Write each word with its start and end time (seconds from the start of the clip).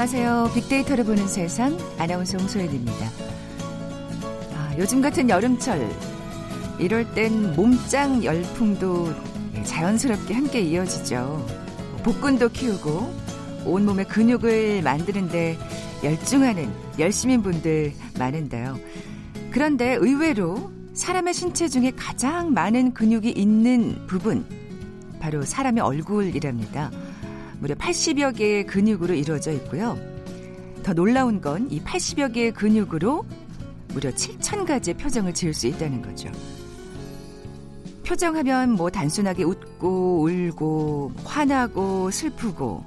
안녕하세요. 0.00 0.52
빅데이터를 0.54 1.02
보는 1.02 1.26
세상 1.26 1.76
아나운서 1.98 2.38
홍소연입니다. 2.38 3.04
아, 4.54 4.72
요즘 4.78 5.02
같은 5.02 5.28
여름철 5.28 5.90
이럴 6.78 7.12
땐 7.14 7.56
몸짱 7.56 8.22
열풍도 8.22 9.12
자연스럽게 9.64 10.34
함께 10.34 10.60
이어지죠. 10.60 11.44
복근도 12.04 12.50
키우고 12.50 13.12
온몸의 13.66 14.06
근육을 14.06 14.82
만드는데 14.82 15.58
열중하는 16.04 16.70
열심인 17.00 17.42
분들 17.42 17.92
많은데요. 18.20 18.78
그런데 19.50 19.94
의외로 19.94 20.70
사람의 20.94 21.34
신체 21.34 21.66
중에 21.66 21.90
가장 21.96 22.54
많은 22.54 22.94
근육이 22.94 23.32
있는 23.32 24.06
부분 24.06 24.46
바로 25.18 25.42
사람의 25.42 25.82
얼굴이랍니다. 25.82 26.92
무려 27.60 27.74
80여 27.74 28.36
개의 28.36 28.66
근육으로 28.66 29.14
이루어져 29.14 29.52
있고요. 29.52 29.98
더 30.82 30.94
놀라운 30.94 31.40
건 31.40 31.68
이 31.70 31.80
80여 31.82 32.32
개의 32.32 32.52
근육으로 32.52 33.26
무려 33.88 34.10
7,000가지의 34.10 34.98
표정을 34.98 35.34
지을 35.34 35.52
수 35.54 35.66
있다는 35.66 36.02
거죠. 36.02 36.30
표정하면 38.06 38.70
뭐 38.72 38.88
단순하게 38.90 39.44
웃고 39.44 40.22
울고 40.22 41.12
화나고 41.24 42.10
슬프고 42.10 42.84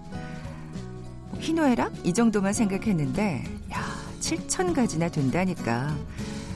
희노애락 1.39 2.05
이 2.05 2.13
정도만 2.13 2.53
생각했는데 2.53 3.43
야 3.73 3.85
7,000가지나 4.19 5.11
된다니까 5.11 5.95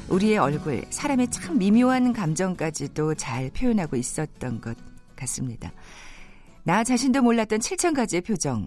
우리의 0.09 0.37
얼굴 0.37 0.83
사람의 0.89 1.29
참 1.31 1.57
미묘한 1.57 2.13
감정까지도 2.13 3.15
잘 3.15 3.49
표현하고 3.51 3.95
있었던 3.97 4.61
것 4.61 4.77
같습니다. 5.15 5.71
나 6.67 6.83
자신도 6.83 7.21
몰랐던 7.21 7.59
7천 7.59 7.95
가지의 7.95 8.23
표정. 8.23 8.65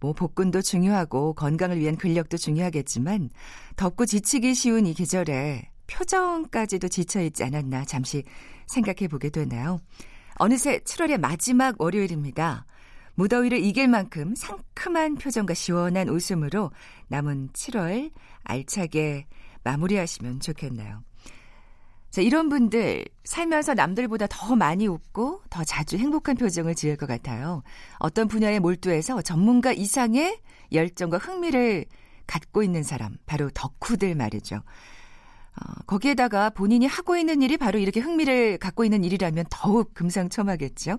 뭐 0.00 0.12
복근도 0.12 0.60
중요하고 0.60 1.34
건강을 1.34 1.78
위한 1.78 1.96
근력도 1.96 2.36
중요하겠지만 2.36 3.30
덥고 3.76 4.06
지치기 4.06 4.54
쉬운 4.54 4.86
이 4.86 4.94
계절에 4.94 5.70
표정까지도 5.86 6.88
지쳐있지 6.88 7.44
않았나 7.44 7.84
잠시 7.84 8.24
생각해 8.66 9.06
보게 9.08 9.30
되나요? 9.30 9.80
어느새 10.34 10.80
7월의 10.80 11.18
마지막 11.20 11.80
월요일입니다. 11.80 12.66
무더위를 13.14 13.64
이길 13.64 13.86
만큼 13.86 14.34
상큼한 14.34 15.14
표정과 15.14 15.54
시원한 15.54 16.08
웃음으로 16.08 16.72
남은 17.06 17.50
7월 17.52 18.10
알차게 18.42 19.26
마무리하시면 19.62 20.40
좋겠나요? 20.40 21.07
자, 22.10 22.22
이런 22.22 22.48
분들 22.48 23.04
살면서 23.24 23.74
남들보다 23.74 24.26
더 24.30 24.56
많이 24.56 24.86
웃고 24.86 25.42
더 25.50 25.64
자주 25.64 25.98
행복한 25.98 26.36
표정을 26.36 26.74
지을 26.74 26.96
것 26.96 27.06
같아요. 27.06 27.62
어떤 27.98 28.28
분야에 28.28 28.58
몰두해서 28.60 29.20
전문가 29.22 29.72
이상의 29.72 30.40
열정과 30.72 31.18
흥미를 31.18 31.84
갖고 32.26 32.62
있는 32.62 32.82
사람, 32.82 33.16
바로 33.26 33.50
덕후들 33.50 34.14
말이죠. 34.14 34.56
어, 34.56 35.82
거기에다가 35.86 36.50
본인이 36.50 36.86
하고 36.86 37.16
있는 37.16 37.42
일이 37.42 37.56
바로 37.56 37.78
이렇게 37.78 38.00
흥미를 38.00 38.58
갖고 38.58 38.84
있는 38.84 39.04
일이라면 39.04 39.46
더욱 39.50 39.92
금상첨화겠죠. 39.94 40.98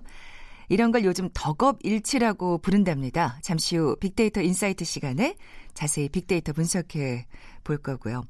이런 0.68 0.92
걸 0.92 1.04
요즘 1.04 1.28
덕업일치라고 1.34 2.58
부른답니다. 2.58 3.38
잠시 3.42 3.76
후 3.76 3.96
빅데이터 3.96 4.40
insight 4.40 4.84
시간에 4.84 5.34
자세히 5.74 6.08
빅데이터 6.08 6.52
분석해 6.52 7.26
볼 7.64 7.78
거고요. 7.78 8.22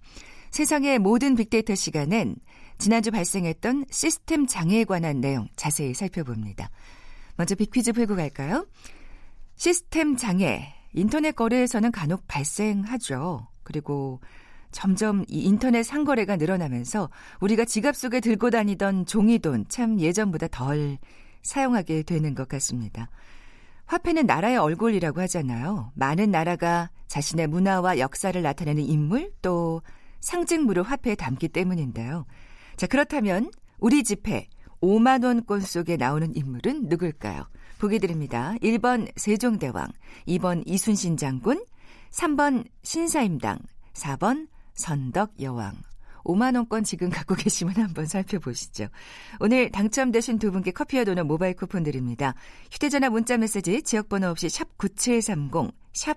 세상의 0.50 0.98
모든 0.98 1.36
빅데이터 1.36 1.74
시간엔 1.74 2.36
지난주 2.80 3.10
발생했던 3.10 3.84
시스템 3.90 4.46
장애에 4.46 4.84
관한 4.84 5.20
내용 5.20 5.48
자세히 5.54 5.92
살펴봅니다. 5.92 6.70
먼저 7.36 7.54
빅퀴즈 7.54 7.92
풀고 7.92 8.16
갈까요? 8.16 8.66
시스템 9.56 10.16
장애, 10.16 10.74
인터넷 10.94 11.36
거래에서는 11.36 11.92
간혹 11.92 12.26
발생하죠. 12.26 13.46
그리고 13.64 14.20
점점 14.72 15.26
이 15.28 15.42
인터넷 15.42 15.82
상거래가 15.82 16.36
늘어나면서 16.36 17.10
우리가 17.40 17.66
지갑 17.66 17.94
속에 17.94 18.20
들고 18.20 18.48
다니던 18.48 19.04
종이돈 19.04 19.66
참 19.68 20.00
예전보다 20.00 20.48
덜 20.48 20.96
사용하게 21.42 22.04
되는 22.04 22.34
것 22.34 22.48
같습니다. 22.48 23.10
화폐는 23.84 24.24
나라의 24.24 24.56
얼굴이라고 24.56 25.20
하잖아요. 25.22 25.92
많은 25.96 26.30
나라가 26.30 26.88
자신의 27.08 27.48
문화와 27.48 27.98
역사를 27.98 28.40
나타내는 28.40 28.82
인물 28.84 29.32
또 29.42 29.82
상징물을 30.20 30.82
화폐에 30.82 31.14
담기 31.14 31.48
때문인데요. 31.48 32.24
자, 32.80 32.86
그렇다면 32.86 33.50
우리 33.78 34.02
집회 34.02 34.48
5만 34.80 35.22
원권 35.22 35.60
속에 35.60 35.98
나오는 35.98 36.34
인물은 36.34 36.84
누굴까요? 36.88 37.46
보기 37.78 37.98
드립니다. 37.98 38.54
1번 38.62 39.06
세종대왕, 39.16 39.88
2번 40.26 40.62
이순신 40.64 41.18
장군, 41.18 41.62
3번 42.10 42.64
신사임당, 42.82 43.58
4번 43.92 44.48
선덕여왕. 44.72 45.76
5만 46.24 46.56
원권 46.56 46.84
지금 46.84 47.10
갖고 47.10 47.34
계시면 47.34 47.74
한번 47.76 48.06
살펴보시죠. 48.06 48.88
오늘 49.40 49.70
당첨되신 49.70 50.38
두 50.38 50.50
분께 50.50 50.70
커피와 50.70 51.04
도넛 51.04 51.26
모바일 51.26 51.56
쿠폰 51.56 51.82
드립니다. 51.82 52.34
휴대전화 52.72 53.10
문자 53.10 53.36
메시지 53.36 53.82
지역번호 53.82 54.28
없이 54.28 54.48
샵 54.48 54.78
9730, 54.78 55.70
샵 55.92 56.16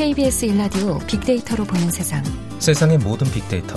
KBS 0.00 0.46
일라디오 0.46 0.98
빅데이터로 1.00 1.62
보는 1.64 1.90
세상. 1.90 2.24
세상의 2.58 2.96
모든 2.96 3.30
빅데이터. 3.30 3.74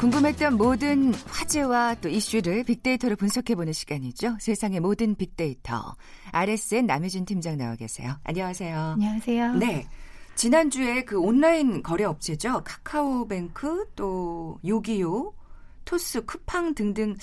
궁금했던 0.00 0.56
모든 0.56 1.12
화제와 1.12 1.96
또 1.96 2.08
이슈를 2.08 2.64
빅데이터로 2.64 3.16
분석해보는 3.16 3.74
시간이죠. 3.74 4.38
세상의 4.40 4.80
모든 4.80 5.14
빅데이터. 5.14 5.94
RSN 6.30 6.86
남유진 6.86 7.26
팀장 7.26 7.58
나와 7.58 7.76
계세요. 7.76 8.16
안녕하세요. 8.24 8.78
안녕하세요. 8.94 9.52
네. 9.56 9.86
지난주에 10.34 11.04
그 11.04 11.20
온라인 11.20 11.82
거래 11.82 12.04
업체죠. 12.04 12.62
카카오뱅크 12.64 13.90
또 13.94 14.58
요기요, 14.66 15.34
토스, 15.84 16.24
쿠팡 16.24 16.74
등등 16.76 17.14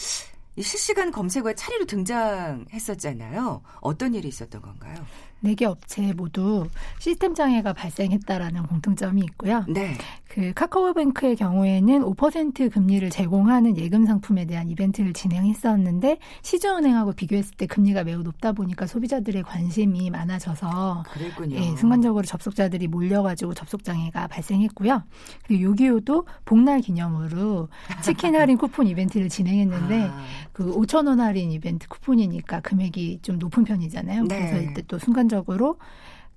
실시간 0.62 1.12
검색어에 1.12 1.56
차례로 1.56 1.86
등장했었잖아요. 1.86 3.62
어떤 3.81 4.14
일이 4.14 4.28
있었던 4.28 4.62
건가요? 4.62 5.06
4개 5.44 5.64
업체 5.64 6.14
모두 6.14 6.68
시스템 7.00 7.34
장애가 7.34 7.74
발생했다라는 7.74 8.64
공통점이 8.64 9.22
있고요. 9.22 9.64
네. 9.68 9.96
그 10.28 10.54
카카오뱅크의 10.54 11.36
경우에는 11.36 12.04
5% 12.04 12.72
금리를 12.72 13.10
제공하는 13.10 13.78
예금 13.78 14.06
상품에 14.06 14.46
대한 14.46 14.69
이벤트를 14.69 15.12
진행했었는데 15.13 16.19
시중은행하고 16.44 17.13
비교했을 17.13 17.56
때 17.56 17.66
금리가 17.66 18.04
매우 18.04 18.22
높다 18.22 18.52
보니까 18.52 18.86
소비자들의 18.86 19.42
관심이 19.44 20.10
많아져서 20.12 21.04
그랬군요. 21.12 21.56
예, 21.56 21.75
순간적으로 21.75 22.25
접속자들이 22.25 22.88
몰려가지고 22.88 23.56
접속 23.56 23.84
장애가 23.84 24.28
발생했고요. 24.28 25.04
그리고 25.48 25.63
요기요도 25.63 26.28
복날 26.46 26.81
기념으로 26.81 27.69
치킨 28.04 28.36
할인 28.36 28.58
쿠폰 28.60 28.86
이벤트를 28.88 29.30
진행했는데 29.30 30.10
아. 30.12 30.25
그 30.52 30.75
5천 30.75 31.08
원 31.08 31.22
할인 31.22 31.52
이벤트 31.52 31.88
쿠폰이니까 31.88 32.60
금액이 32.60 33.19
좀 33.22 33.40
높은 33.40 33.63
편이잖아요. 33.63 34.25
네. 34.25 34.38
그래서 34.38 34.72
이때 34.72 34.84
또 34.88 35.00
순간 35.00 35.29
적으로 35.30 35.78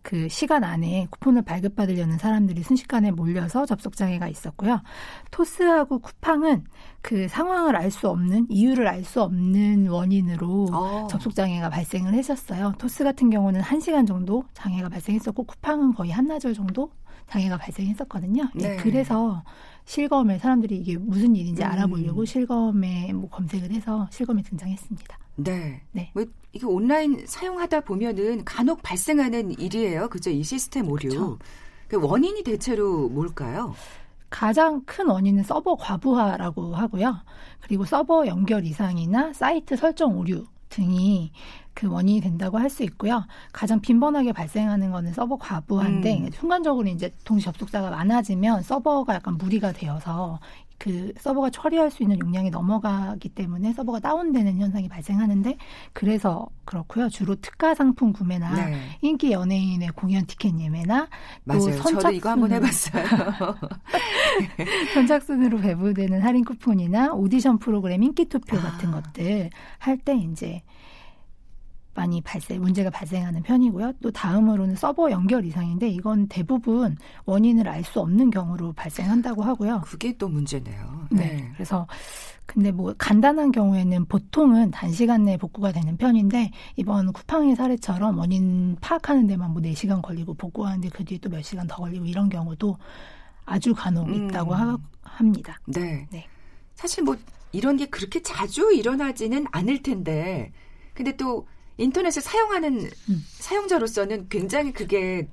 그 0.02 0.28
시간 0.28 0.64
안에 0.64 1.06
쿠폰을 1.10 1.42
발급받으려는 1.42 2.18
사람들이 2.18 2.62
순식간에 2.64 3.12
몰려서 3.12 3.64
접속 3.66 3.96
장애가 3.96 4.28
있었고요. 4.28 4.82
토스하고 5.30 6.00
쿠팡은 6.00 6.64
그 7.02 7.28
상황을 7.28 7.76
알 7.76 7.90
수 7.92 8.08
없는 8.08 8.46
이유를 8.48 8.88
알 8.88 9.04
수 9.04 9.22
없는 9.22 9.88
원인으로 9.88 10.68
어. 10.72 11.06
접속 11.08 11.34
장애가 11.34 11.70
발생을 11.70 12.14
했었어요. 12.14 12.72
토스 12.78 13.04
같은 13.04 13.30
경우는 13.30 13.60
1시간 13.60 14.06
정도 14.06 14.44
장애가 14.54 14.88
발생했었고 14.88 15.44
쿠팡은 15.44 15.94
거의 15.94 16.10
한나절 16.10 16.54
정도 16.54 16.90
장애가 17.28 17.56
발생했었거든요. 17.58 18.50
예, 18.56 18.68
네. 18.68 18.76
그래서 18.76 19.42
실검에 19.84 20.38
사람들이 20.38 20.78
이게 20.78 20.96
무슨 20.98 21.36
일인지 21.36 21.62
음. 21.62 21.68
알아보려고 21.68 22.24
실검에 22.24 23.12
뭐 23.12 23.28
검색을 23.30 23.70
해서 23.70 24.08
실검에 24.10 24.42
등장했습니다. 24.42 25.18
네. 25.36 25.82
네. 25.92 26.10
뭐 26.14 26.24
이게 26.52 26.66
온라인 26.66 27.24
사용하다 27.26 27.80
보면은 27.80 28.44
간혹 28.44 28.82
발생하는 28.82 29.58
일이에요. 29.58 30.08
그죠? 30.08 30.30
이 30.30 30.42
시스템 30.42 30.88
오류. 30.88 31.38
그 31.88 31.96
원인이 32.00 32.42
대체로 32.42 33.08
뭘까요? 33.08 33.74
가장 34.30 34.82
큰 34.86 35.08
원인은 35.08 35.42
서버 35.42 35.76
과부하라고 35.76 36.74
하고요. 36.74 37.16
그리고 37.60 37.84
서버 37.84 38.26
연결 38.26 38.64
이상이나 38.64 39.32
사이트 39.34 39.76
설정 39.76 40.16
오류 40.18 40.46
등이 40.70 41.32
그 41.74 41.86
원인이 41.90 42.22
된다고 42.22 42.58
할 42.58 42.70
수 42.70 42.82
있고요. 42.84 43.24
가장 43.52 43.80
빈번하게 43.80 44.32
발생하는 44.32 44.90
거는 44.90 45.12
서버 45.12 45.36
과부하인데 45.36 46.18
음. 46.20 46.30
순간적으로 46.32 46.88
이제 46.88 47.10
동시 47.24 47.44
접속자가 47.44 47.90
많아지면 47.90 48.62
서버가 48.62 49.14
약간 49.14 49.36
무리가 49.36 49.72
되어서 49.72 50.40
그 50.78 51.12
서버가 51.20 51.50
처리할 51.50 51.90
수 51.90 52.02
있는 52.02 52.18
용량이 52.18 52.50
넘어가기 52.50 53.28
때문에 53.30 53.72
서버가 53.72 54.00
다운되는 54.00 54.58
현상이 54.58 54.88
발생하는데 54.88 55.56
그래서 55.92 56.48
그렇고요. 56.64 57.08
주로 57.08 57.34
특가 57.36 57.74
상품 57.74 58.12
구매나 58.12 58.52
네. 58.66 58.78
인기 59.00 59.32
연예인의 59.32 59.90
공연 59.94 60.26
티켓 60.26 60.58
예매나 60.58 61.04
또 61.06 61.08
맞아요. 61.44 61.82
저도 61.82 62.10
이거 62.10 62.30
한번 62.30 62.50
선착순으로- 62.50 62.52
해봤어요. 62.54 63.56
선착순으로 64.94 65.58
배부되는 65.58 66.20
할인 66.22 66.44
쿠폰이나 66.44 67.12
오디션 67.12 67.58
프로그램 67.58 68.02
인기 68.02 68.24
투표 68.26 68.56
아. 68.58 68.60
같은 68.62 68.90
것들 68.90 69.50
할 69.78 69.98
때 69.98 70.16
이제 70.16 70.62
많이 71.94 72.20
발생 72.22 72.60
문제가 72.62 72.90
발생하는 72.90 73.42
편이고요. 73.42 73.92
또 74.02 74.10
다음으로는 74.10 74.76
서버 74.76 75.10
연결 75.10 75.44
이상인데 75.44 75.88
이건 75.88 76.26
대부분 76.28 76.96
원인을 77.26 77.68
알 77.68 77.82
수 77.84 78.00
없는 78.00 78.30
경우로 78.30 78.72
발생한다고 78.74 79.42
하고요. 79.42 79.82
그게 79.84 80.16
또 80.16 80.28
문제네요. 80.28 81.08
네. 81.10 81.50
그래서 81.54 81.86
근데 82.46 82.70
뭐 82.70 82.94
간단한 82.96 83.50
경우에는 83.52 84.04
보통은 84.06 84.70
단시간 84.70 85.24
내에 85.24 85.36
복구가 85.36 85.72
되는 85.72 85.96
편인데 85.96 86.50
이번 86.76 87.12
쿠팡의 87.12 87.56
사례처럼 87.56 88.18
원인 88.18 88.76
파악하는 88.80 89.26
데만 89.26 89.50
뭐 89.52 89.60
4시간 89.62 90.00
걸리고 90.02 90.34
복구하는데 90.34 90.88
그 90.90 91.04
뒤에 91.04 91.18
또 91.18 91.28
몇 91.28 91.42
시간 91.42 91.66
더 91.66 91.76
걸리고 91.76 92.04
이런 92.04 92.28
경우도 92.28 92.76
아주 93.44 93.74
간혹 93.74 94.08
음. 94.08 94.28
있다고 94.28 94.54
하, 94.54 94.78
합니다. 95.02 95.58
네. 95.66 96.06
네. 96.10 96.26
사실 96.74 97.02
뭐 97.04 97.16
이런 97.52 97.76
게 97.76 97.86
그렇게 97.86 98.22
자주 98.22 98.72
일어나지는 98.72 99.46
않을 99.50 99.82
텐데, 99.82 100.52
근데 100.94 101.16
또 101.16 101.46
인터넷을 101.82 102.22
사용하는 102.22 102.90
음. 103.10 103.24
사용자로서는 103.38 104.28
굉장히 104.28 104.72
그게 104.72 105.28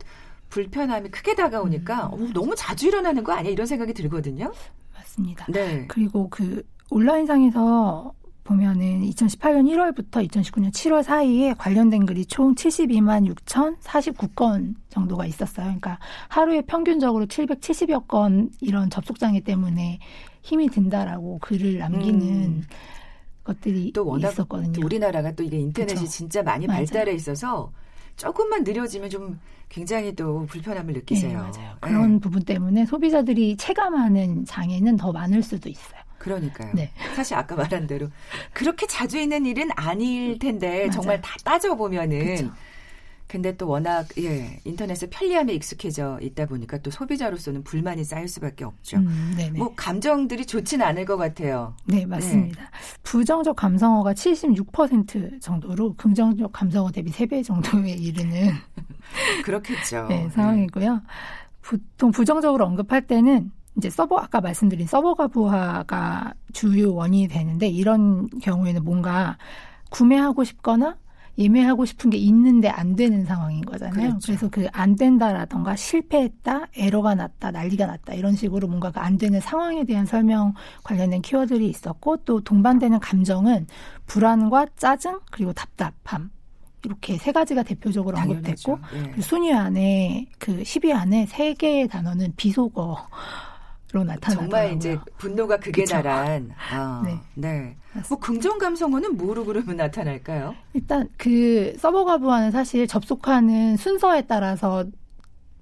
불편함이 0.49 1.09
크게 1.09 1.35
다가오니까 1.35 2.07
음. 2.07 2.13
어, 2.13 2.29
너무 2.33 2.55
자주 2.55 2.87
일어나는 2.87 3.23
거 3.23 3.33
아니야? 3.33 3.51
이런 3.51 3.67
생각이 3.67 3.93
들거든요. 3.93 4.51
맞습니다. 4.93 5.45
네. 5.49 5.85
그리고 5.87 6.29
그 6.29 6.63
온라인상에서 6.89 8.13
보면은 8.43 9.03
2018년 9.03 9.69
1월부터 9.69 10.27
2019년 10.27 10.71
7월 10.71 11.03
사이에 11.03 11.53
관련된 11.53 12.07
글이 12.07 12.25
총 12.25 12.55
72만 12.55 13.31
6,049건 13.31 14.73
정도가 14.89 15.27
있었어요. 15.27 15.65
그러니까 15.65 15.99
하루에 16.29 16.61
평균적으로 16.63 17.27
770여 17.27 18.07
건 18.07 18.49
이런 18.59 18.89
접속장애 18.89 19.41
때문에 19.41 19.99
힘이 20.41 20.67
든다라고 20.69 21.37
글을 21.39 21.77
남기는 21.77 22.21
음. 22.21 22.63
것들이 23.49 23.91
또 23.93 24.05
워낙 24.05 24.29
있었거든요. 24.29 24.73
또 24.73 24.81
우리나라가 24.85 25.31
또 25.33 25.43
이게 25.43 25.57
인터넷이 25.57 25.99
그쵸. 26.01 26.09
진짜 26.09 26.43
많이 26.43 26.67
맞아요. 26.67 26.85
발달해 26.85 27.13
있어서 27.13 27.71
조금만 28.15 28.63
느려지면 28.63 29.09
좀 29.09 29.39
굉장히 29.69 30.13
또 30.15 30.45
불편함을 30.47 30.93
느끼세요. 30.93 31.29
네, 31.29 31.35
맞아요. 31.35 31.51
네. 31.51 31.77
그런 31.79 32.19
부분 32.19 32.43
때문에 32.43 32.85
소비자들이 32.85 33.57
체감하는 33.57 34.45
장애는 34.45 34.97
더 34.97 35.11
많을 35.11 35.41
수도 35.41 35.69
있어요. 35.69 35.99
그러니까요. 36.17 36.73
네. 36.75 36.91
사실 37.15 37.35
아까 37.37 37.55
말한 37.55 37.87
대로 37.87 38.07
그렇게 38.53 38.85
자주 38.87 39.17
있는 39.17 39.45
일은 39.45 39.69
아닐 39.75 40.37
텐데 40.37 40.79
맞아요. 40.87 40.91
정말 40.91 41.21
다 41.21 41.35
따져 41.43 41.75
보면은 41.75 42.35
그쵸. 42.35 42.51
근데 43.29 43.55
또 43.55 43.67
워낙 43.67 44.07
예 44.17 44.59
인터넷의 44.63 45.11
편리함에 45.11 45.53
익숙해져 45.53 46.17
있다 46.19 46.47
보니까 46.47 46.79
또 46.79 46.89
소비자로서는 46.89 47.63
불만이 47.63 48.03
쌓일 48.03 48.27
수밖에 48.27 48.65
없죠. 48.65 48.97
음, 48.97 49.35
네네. 49.37 49.59
뭐 49.59 49.71
감정들이 49.75 50.47
좋진 50.47 50.81
않을 50.81 51.05
것 51.05 51.15
같아요. 51.15 51.75
네, 51.85 52.07
맞습니다. 52.07 52.71
부정적 53.03 53.55
감성어가 53.55 54.13
76% 54.13 55.39
정도로 55.41 55.93
긍정적 55.93 56.51
감성어 56.51 56.89
대비 56.91 57.11
3배 57.11 57.43
정도에 57.43 57.91
이르는 57.91 58.49
그렇겠죠. 59.45 60.07
네, 60.09 60.27
상황이고요. 60.31 61.03
보통 61.61 62.09
부정적으로 62.09 62.65
언급할 62.65 63.05
때는 63.05 63.51
이제 63.77 63.91
서버 63.91 64.17
아까 64.17 64.41
말씀드린 64.41 64.87
서버 64.87 65.13
가부하가 65.13 66.33
주요 66.51 66.95
원인이 66.95 67.27
되는데 67.27 67.67
이런 67.67 68.27
경우에는 68.41 68.83
뭔가 68.83 69.37
구매하고 69.91 70.43
싶거나 70.43 70.97
예매하고 71.39 71.85
싶은 71.85 72.09
게 72.09 72.17
있는데 72.17 72.67
안 72.67 72.95
되는 72.95 73.25
상황인 73.25 73.61
거잖아요. 73.61 74.09
그렇죠. 74.09 74.19
그래서 74.25 74.49
그 74.49 74.67
안 74.73 74.95
된다라던가 74.95 75.75
실패했다, 75.75 76.67
에러가 76.75 77.15
났다, 77.15 77.51
난리가 77.51 77.85
났다 77.85 78.13
이런 78.13 78.35
식으로 78.35 78.67
뭔가 78.67 78.91
그 78.91 78.99
안 78.99 79.17
되는 79.17 79.39
상황에 79.39 79.85
대한 79.85 80.05
설명 80.05 80.53
관련된 80.83 81.21
키워드들이 81.21 81.67
있었고 81.69 82.17
또 82.17 82.41
동반되는 82.41 82.99
감정은 82.99 83.65
불안과 84.05 84.67
짜증 84.75 85.19
그리고 85.31 85.53
답답함 85.53 86.29
이렇게 86.85 87.17
세 87.17 87.31
가지가 87.31 87.63
대표적으로 87.63 88.17
언급됐고. 88.17 88.79
예. 88.95 89.11
그 89.11 89.21
순위 89.21 89.53
안에 89.53 90.27
그 90.37 90.61
10위 90.63 90.93
안에 90.93 91.25
세 91.25 91.53
개의 91.53 91.87
단어는 91.87 92.33
비속어 92.37 92.97
로 93.91 94.03
나타나더라고요. 94.03 94.49
정말 94.49 94.75
이제 94.75 94.99
분노가 95.17 95.57
극에 95.57 95.71
그쵸. 95.83 95.95
달한 95.95 96.51
아, 96.71 97.01
네. 97.05 97.19
네. 97.33 97.75
뭐 98.07 98.19
긍정 98.19 98.59
감성어는 98.59 99.17
뭐로 99.17 99.45
그러면 99.45 99.77
나타날까요? 99.77 100.53
일단 100.73 101.09
그 101.17 101.75
서버 101.79 102.05
과부하는 102.05 102.51
사실 102.51 102.85
접속하는 102.85 103.77
순서에 103.77 104.27
따라서 104.27 104.85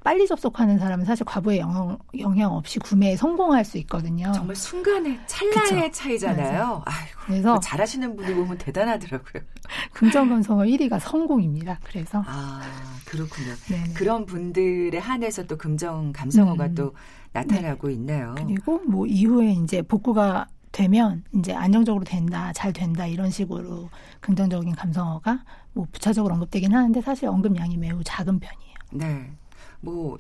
빨리 0.07 0.25
접속하는 0.25 0.80
사람은 0.80 1.04
사실 1.04 1.25
과부에 1.25 1.59
영향, 1.59 1.98
영향 2.18 2.54
없이 2.54 2.80
구매에 2.80 3.18
성공할 3.18 3.65
수 3.65 3.77
있거든요. 3.80 4.31
정말 4.31 4.56
순간의 4.56 5.19
찰나의. 5.27 5.92
차이잖아요. 5.92 6.81
아이고. 6.86 7.19
그래서 7.25 7.50
뭐 7.50 7.59
잘하시는 7.59 8.15
분이 8.15 8.33
보면 8.33 8.57
대단하더라고요. 8.57 9.44
긍정 9.92 10.30
감성어 10.30 10.63
1위가 10.63 11.01
성공입니다. 11.01 11.80
그래서 11.83 12.24
아, 12.25 12.62
그렇군요. 13.06 13.54
네네. 13.68 13.94
그런 13.95 14.25
분들에 14.25 14.98
한해서 14.98 15.45
또 15.45 15.57
긍정 15.57 16.13
감성어가 16.13 16.68
음. 16.68 16.75
또 16.75 16.95
나타나고 17.33 17.89
있네요. 17.89 18.33
그리고 18.38 18.80
뭐 18.88 19.06
이후에 19.06 19.51
이제 19.62 19.81
복구가 19.81 20.48
되면 20.71 21.25
이제 21.36 21.54
안정적으로 21.54 22.06
된다, 22.06 22.54
잘 22.54 22.71
된다 22.71 23.06
이런 23.06 23.30
식으로 23.30 23.90
긍정적인 24.21 24.73
감성어가 24.73 25.44
뭐 25.73 25.85
부차적으로 25.92 26.33
언급되긴 26.35 26.73
하는데 26.73 27.02
사실 27.02 27.28
언급량이 27.28 27.76
매우 27.76 28.02
작은 28.06 28.40
편이에요. 28.40 28.73
네. 28.94 29.33
뭐, 29.81 30.18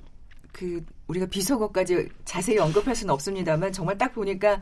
그, 0.51 0.83
우리가 1.07 1.25
비속어까지 1.27 2.09
자세히 2.25 2.57
언급할 2.57 2.95
수는 2.95 3.13
없습니다만 3.13 3.71
정말 3.71 3.97
딱 3.97 4.13
보니까 4.13 4.61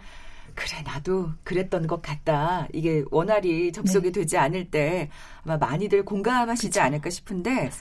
그래, 0.54 0.82
나도 0.84 1.30
그랬던 1.44 1.88
것 1.88 2.02
같다. 2.02 2.68
이게 2.72 3.04
원활히 3.12 3.72
접속이 3.72 4.12
되지 4.12 4.38
않을 4.38 4.72
때 4.72 5.10
아마 5.44 5.58
많이들 5.58 6.06
공감하시지 6.06 6.80
않을까 6.80 7.10
싶은데, 7.10 7.72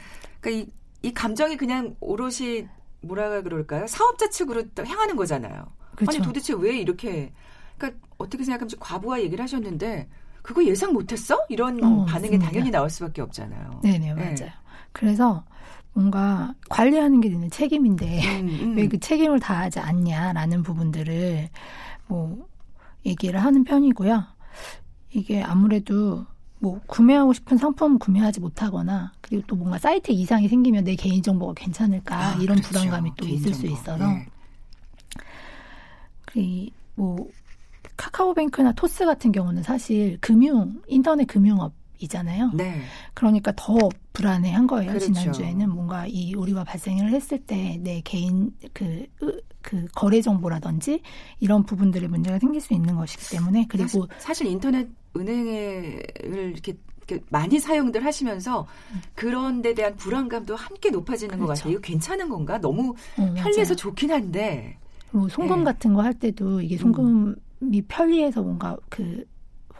그러니까 0.41 0.51
이, 0.51 1.09
이 1.09 1.15
감정이 1.15 1.57
그냥 1.57 1.95
오롯이 2.01 2.67
뭐라 3.03 3.43
그럴까요? 3.43 3.87
사업자 3.87 4.29
측으로 4.29 4.65
또 4.75 4.85
향하는 4.85 5.15
거잖아요. 5.17 5.67
그렇죠. 5.95 6.17
아니 6.17 6.27
도대체 6.27 6.55
왜 6.57 6.79
이렇게 6.79 7.33
그러니까 7.77 8.01
어떻게 8.19 8.45
생각하면 8.45 8.71
과부하 8.81 9.21
얘기를 9.21 9.43
하셨는데 9.43 10.09
그거 10.43 10.65
예상 10.65 10.93
못했어? 10.93 11.39
이런 11.49 11.83
어, 11.83 12.05
반응이 12.05 12.33
맞습니다. 12.33 12.47
당연히 12.47 12.71
나올 12.71 12.91
수밖에 12.91 13.23
없잖아요. 13.23 13.81
네네 13.83 14.15
맞아요. 14.15 14.53
그래서 14.93 15.45
뭔가 15.95 16.55
관리하는 16.69 17.21
게 17.21 17.31
되는 17.31 17.49
책임인데 17.51 18.41
음, 18.41 18.49
음. 18.49 18.75
왜그 18.77 18.99
책임을 18.99 19.41
다하지 19.41 19.79
않냐라는 19.81 20.63
부분들을 20.63 21.49
뭐 22.09 22.47
얘기를 23.07 23.43
하는 23.43 23.65
편이고요. 23.65 24.25
이게 25.13 25.43
아무래도 25.43 26.27
뭐 26.59 26.81
구매하고 26.87 27.33
싶은 27.33 27.57
상품 27.59 27.99
구매하지 27.99 28.41
못하고,나 28.41 29.13
그리고 29.21 29.45
또 29.47 29.55
뭔가 29.57 29.79
사이트 29.79 30.11
이상이 30.11 30.49
생기면 30.49 30.85
내 30.85 30.97
개인 30.97 31.23
정보가 31.23 31.55
괜찮을까 31.55 32.17
아, 32.17 32.33
이런 32.41 32.57
그렇죠. 32.57 32.71
불안감이 32.71 33.13
또 33.17 33.27
있을 33.27 33.55
수 33.55 33.63
개인정보. 33.63 33.93
있어서 33.93 34.13
예. 34.17 34.27
그뭐 36.97 37.29
카카오뱅크나 37.97 38.73
토스 38.73 39.05
같은 39.07 39.31
경우는 39.31 39.63
사실 39.63 40.19
금융 40.21 40.81
인터넷 40.89 41.27
금융업 41.27 41.73
이잖아요. 41.99 42.51
네. 42.55 42.81
그러니까 43.15 43.53
더 43.57 43.77
불안해한 44.13 44.67
거예요. 44.67 44.89
그렇죠. 44.91 45.07
지난주에는 45.13 45.71
뭔가 45.71 46.07
이 46.07 46.35
우리가 46.35 46.65
발생을 46.65 47.11
했을 47.13 47.39
때 47.39 47.79
내 47.83 48.01
개인 48.03 48.53
그, 48.73 49.07
으- 49.23 49.41
그 49.63 49.87
거래 49.95 50.21
정보라든지 50.21 51.01
이런 51.41 51.65
부분들의 51.65 52.09
문제가 52.09 52.39
생길 52.39 52.61
수 52.61 52.75
있는 52.75 52.97
것이기 52.97 53.31
때문에 53.37 53.67
그리고 53.69 53.87
사실, 53.89 54.09
사실 54.19 54.47
인터넷 54.49 54.89
은행을 55.17 56.53
이렇게, 56.53 56.75
많이 57.29 57.59
사용들 57.59 58.05
하시면서 58.05 58.67
그런 59.15 59.61
데 59.63 59.75
대한 59.75 59.95
불안감도 59.97 60.57
함께 60.57 60.91
높아지는 60.91 61.39
것 61.39 61.45
그렇죠. 61.47 61.61
같아요. 61.61 61.73
이거 61.73 61.81
괜찮은 61.81 62.29
건가? 62.29 62.59
너무 62.61 62.95
어, 63.19 63.35
편리해서. 63.37 63.75
좋긴 63.77 64.11
한데. 64.11 64.79
뭐 65.11 65.29
송금 65.29 65.59
네. 65.59 65.65
같은 65.65 65.93
거 65.95 66.01
할 66.03 66.15
때도 66.15 66.61
이게 66.63 66.77
송금이 66.79 67.83
편리해서 67.89 68.43
뭔가 68.43 68.77
그 68.89 69.25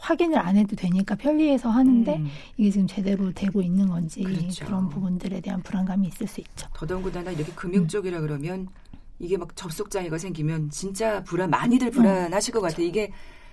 확인을 0.05 0.39
안 0.39 0.57
해도 0.57 0.77
되니까 0.77 1.15
편리해서 1.15 1.71
하는데 1.71 2.17
음, 2.17 2.29
이게 2.59 2.71
지금 2.71 2.87
제대로 2.87 3.33
되고 3.33 3.63
있는 3.63 3.89
건지 3.89 4.23
그렇죠. 4.23 4.67
그런 4.67 4.89
부분들에 4.91 5.41
대한 5.41 5.63
불안감이 5.63 6.09
있을 6.09 6.27
수 6.27 6.41
있죠. 6.41 6.69
더더군다나 6.75 7.31
이렇게 7.31 7.51
금융 7.53 7.85
음. 7.85 7.89
쪽이라 7.89 8.21
그러면 8.21 8.69
이게 9.19 9.39
막 9.39 9.57
접속 9.57 9.91
장애가 9.91 10.19
생기면 10.19 10.69
진짜 10.71 11.23
불안 11.25 11.49
많이들 11.49 11.89
음. 11.89 11.93
불안하실 11.93 12.53
것 12.53 12.61
같아요. 12.61 12.87
이게 12.87 13.13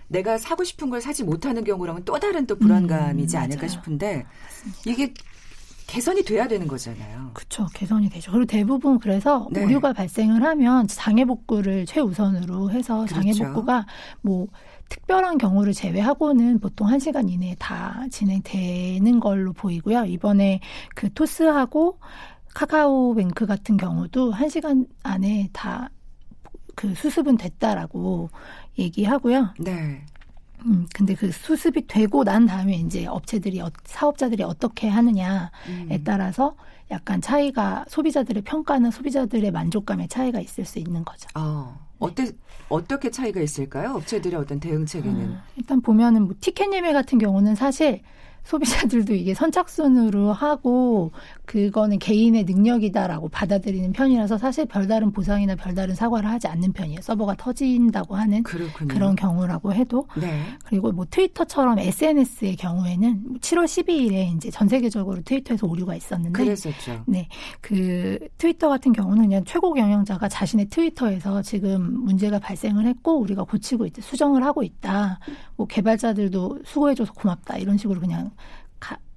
내가 0.09 0.37
사고 0.37 0.65
싶은 0.65 0.89
걸 0.89 0.99
사지 0.99 1.23
못하는 1.23 1.63
경우랑은 1.63 2.03
또 2.03 2.19
다른 2.19 2.45
또 2.45 2.57
불안감이지 2.57 3.37
음, 3.37 3.41
않을까. 3.43 3.69
싶은데 3.69 4.25
이게 4.85 5.13
개선이 5.91 6.23
돼야 6.23 6.47
되는 6.47 6.67
거잖아요. 6.67 7.31
그렇죠. 7.33 7.67
개선이 7.73 8.09
되죠. 8.09 8.31
그리고 8.31 8.45
대부분 8.45 8.97
그래서 8.97 9.49
네. 9.51 9.65
오류가 9.65 9.91
발생을 9.91 10.41
하면 10.41 10.87
장애 10.87 11.25
복구를 11.25 11.85
최우선으로 11.85 12.71
해서 12.71 13.05
장애 13.07 13.33
그렇죠. 13.33 13.43
복구가 13.47 13.85
뭐 14.21 14.47
특별한 14.87 15.37
경우를 15.37 15.73
제외하고는 15.73 16.59
보통 16.59 16.87
1시간 16.87 17.29
이내에 17.29 17.55
다 17.59 18.05
진행되는 18.09 19.19
걸로 19.19 19.51
보이고요. 19.51 20.05
이번에 20.05 20.61
그 20.95 21.11
토스하고 21.11 21.99
카카오뱅크 22.53 23.45
같은 23.45 23.75
경우도 23.75 24.31
1시간 24.31 24.87
안에 25.03 25.49
다 25.51 25.89
그 26.75 26.95
수습은 26.95 27.37
됐다라고 27.37 28.29
얘기하고요. 28.79 29.53
네. 29.59 30.03
음, 30.65 30.85
근데 30.93 31.15
그 31.15 31.31
수습이 31.31 31.87
되고 31.87 32.23
난 32.23 32.45
다음에 32.45 32.73
이제 32.75 33.05
업체들이, 33.05 33.61
어- 33.61 33.71
사업자들이 33.85 34.43
어떻게 34.43 34.87
하느냐에 34.87 35.49
음. 35.67 36.01
따라서 36.03 36.55
약간 36.91 37.21
차이가 37.21 37.85
소비자들의 37.87 38.43
평가나 38.43 38.91
소비자들의 38.91 39.49
만족감에 39.51 40.07
차이가 40.07 40.39
있을 40.39 40.65
수 40.65 40.77
있는 40.79 41.03
거죠. 41.05 41.27
어, 41.35 41.79
어때, 41.99 42.31
어떻게 42.69 43.09
차이가 43.09 43.39
있을까요? 43.41 43.93
업체들의 43.95 44.39
어떤 44.39 44.59
대응 44.59 44.85
체계는. 44.85 45.19
음, 45.21 45.39
일단 45.55 45.81
보면은 45.81 46.23
뭐 46.23 46.35
티켓 46.39 46.73
예매 46.73 46.91
같은 46.93 47.17
경우는 47.17 47.55
사실 47.55 48.01
소비자들도 48.43 49.13
이게 49.13 49.33
선착순으로 49.33 50.33
하고 50.33 51.11
그거는 51.45 51.99
개인의 51.99 52.43
능력이다라고 52.45 53.29
받아들이는 53.29 53.91
편이라서 53.93 54.37
사실 54.37 54.65
별다른 54.65 55.11
보상이나 55.11 55.55
별다른 55.55 55.95
사과를 55.95 56.29
하지 56.29 56.47
않는 56.47 56.73
편이에요. 56.73 57.01
서버가 57.01 57.35
터진다고 57.35 58.15
하는 58.15 58.43
그렇군요. 58.43 58.87
그런 58.87 59.15
경우라고 59.15 59.73
해도 59.73 60.07
네. 60.19 60.43
그리고 60.65 60.91
뭐 60.91 61.05
트위터처럼 61.09 61.79
SNS의 61.79 62.55
경우에는 62.55 63.39
7월 63.41 63.65
12일에 63.65 64.35
이제 64.35 64.49
전 64.49 64.67
세계적으로 64.67 65.21
트위터에서 65.23 65.67
오류가 65.67 65.95
있었는데 65.95 66.31
그랬었죠. 66.43 67.03
네, 67.07 67.27
그 67.61 68.17
트위터 68.37 68.69
같은 68.69 68.91
경우는 68.91 69.23
그냥 69.23 69.43
최고 69.45 69.73
경영자가 69.73 70.27
자신의 70.29 70.67
트위터에서 70.69 71.41
지금 71.41 72.03
문제가 72.03 72.39
발생을 72.39 72.85
했고 72.85 73.19
우리가 73.19 73.43
고치고 73.43 73.85
있다, 73.85 74.01
수정을 74.01 74.43
하고 74.43 74.63
있다. 74.63 75.19
뭐 75.57 75.67
개발자들도 75.67 76.59
수고해 76.65 76.95
줘서 76.95 77.13
고맙다 77.13 77.57
이런 77.57 77.77
식으로 77.77 77.99
그냥 77.99 78.31
가- 78.31 78.31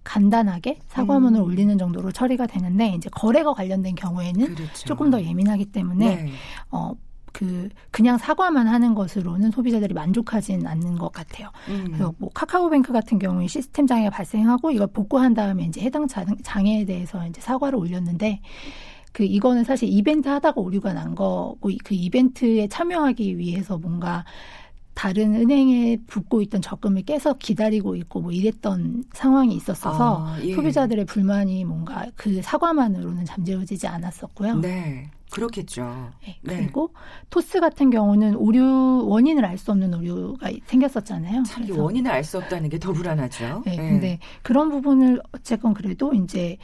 간단하게 0.04 0.78
사과문을 0.88 1.40
음. 1.40 1.44
올리는 1.44 1.76
정도로 1.78 2.12
처리가 2.12 2.46
되는데 2.46 2.88
이제 2.96 3.08
거래가 3.10 3.52
관련된 3.54 3.94
경우에는 3.94 4.54
그렇죠. 4.54 4.84
조금 4.86 5.10
더 5.10 5.20
예민하기 5.22 5.66
때문에 5.66 6.16
네. 6.16 6.30
어. 6.70 6.92
그 7.36 7.68
그냥 7.90 8.16
사과만 8.16 8.68
하는 8.68 8.94
것으로는 8.94 9.50
소비자들이 9.50 9.92
만족하지는 9.92 10.68
않는 10.68 10.96
것 10.98 11.10
같아요. 11.10 11.48
음. 11.68 11.82
그래서 11.86 12.14
뭐 12.18 12.30
카카오뱅크 12.32 12.92
같은 12.92 13.18
경우에 13.18 13.48
시스템 13.48 13.88
장애가 13.88 14.10
발생하고 14.10 14.70
이걸 14.70 14.86
복구한 14.86 15.34
다음에 15.34 15.64
이제 15.64 15.80
해당 15.80 16.06
자- 16.06 16.24
장애에 16.44 16.84
대해서 16.84 17.26
이제 17.26 17.40
사과를 17.40 17.76
올렸는데 17.76 18.40
그 19.10 19.24
이거는 19.24 19.64
사실 19.64 19.88
이벤트 19.88 20.28
하다가 20.28 20.60
오류가 20.60 20.92
난 20.92 21.16
거고 21.16 21.70
이- 21.70 21.78
그 21.78 21.96
이벤트에 21.96 22.68
참여하기 22.68 23.36
위해서 23.36 23.78
뭔가 23.78 24.24
다른 24.94 25.34
은행에 25.34 25.98
붓고 26.06 26.40
있던 26.42 26.62
적금을 26.62 27.02
깨서 27.02 27.34
기다리고 27.34 27.96
있고 27.96 28.20
뭐 28.20 28.30
이랬던 28.30 29.04
상황이 29.12 29.54
있었어서 29.56 30.24
아, 30.26 30.38
예. 30.42 30.54
소비자들의 30.54 31.04
불만이 31.06 31.64
뭔가 31.64 32.06
그 32.16 32.40
사과만으로는 32.42 33.24
잠재워지지 33.24 33.86
않았었고요. 33.88 34.60
네. 34.60 35.10
그렇겠죠. 35.32 36.12
네, 36.24 36.38
네. 36.42 36.56
그리고 36.58 36.92
토스 37.30 37.58
같은 37.58 37.90
경우는 37.90 38.36
오류 38.36 39.04
원인을 39.08 39.44
알 39.44 39.58
수 39.58 39.72
없는 39.72 39.92
오류가 39.94 40.50
생겼었잖아요. 40.66 41.42
참 41.42 41.68
원인을 41.76 42.08
알 42.10 42.22
수 42.22 42.38
없다는 42.38 42.68
게 42.68 42.78
더 42.78 42.92
불안하죠. 42.92 43.62
네, 43.66 43.76
근데 43.76 44.18
그런 44.42 44.68
부분을 44.70 45.20
어쨌건 45.32 45.74
그래도 45.74 46.12
이제 46.14 46.56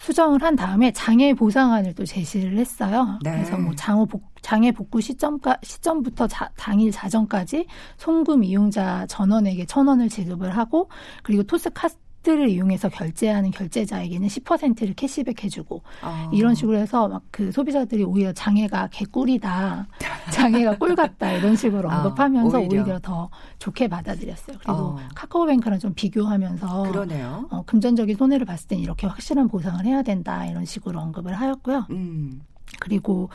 수정을 0.00 0.42
한 0.42 0.56
다음에 0.56 0.90
장애 0.92 1.34
보상안을 1.34 1.94
또 1.94 2.04
제시를 2.06 2.56
했어요. 2.56 3.18
네. 3.22 3.32
그래서 3.32 3.58
뭐 3.58 3.74
장애 3.74 4.04
복 4.06 4.22
장애 4.40 4.72
복구 4.72 5.02
시점까 5.02 5.58
시점부터 5.62 6.26
자- 6.26 6.50
당일 6.56 6.90
자정까지 6.90 7.66
송금 7.98 8.42
이용자 8.42 9.06
전원에게 9.06 9.66
천 9.66 9.86
원을 9.86 10.08
지급을 10.08 10.56
하고 10.56 10.88
그리고 11.22 11.42
토스 11.42 11.68
카 11.74 11.88
드를 12.22 12.48
이용해서 12.50 12.88
결제하는 12.90 13.50
결제자에게는 13.50 14.28
10%를 14.28 14.94
캐시백 14.94 15.42
해주고 15.44 15.82
어. 16.02 16.30
이런 16.32 16.54
식으로 16.54 16.76
해서 16.76 17.08
막 17.08 17.20
그 17.30 17.52
소비자들이 17.52 18.02
오히려 18.04 18.32
장애가 18.32 18.88
개꿀이다, 18.92 19.86
장애가 20.32 20.78
꿀 20.78 20.94
같다 20.94 21.32
이런 21.32 21.56
식으로 21.56 21.90
아, 21.90 21.98
언급하면서 21.98 22.58
오히려. 22.58 22.82
오히려. 22.82 22.98
더 22.98 23.30
좋게 23.58 23.88
받아들였어요. 23.88 24.58
그리고 24.58 24.72
어. 24.72 24.98
카카오뱅크랑 25.14 25.78
좀 25.78 25.94
비교하면서 25.94 26.82
그러네요. 26.90 27.46
어, 27.50 27.62
금전적인 27.64 28.16
손해를 28.16 28.44
봤을 28.46 28.68
땐 28.68 28.78
이렇게 28.80 29.06
확실한 29.06 29.48
보상을 29.48 29.84
해야 29.86 30.02
된다 30.02 30.44
이런 30.46 30.64
식으로 30.64 31.00
언급을 31.00 31.32
하였고요. 31.34 31.86
음. 31.90 32.42
그리고 32.80 33.30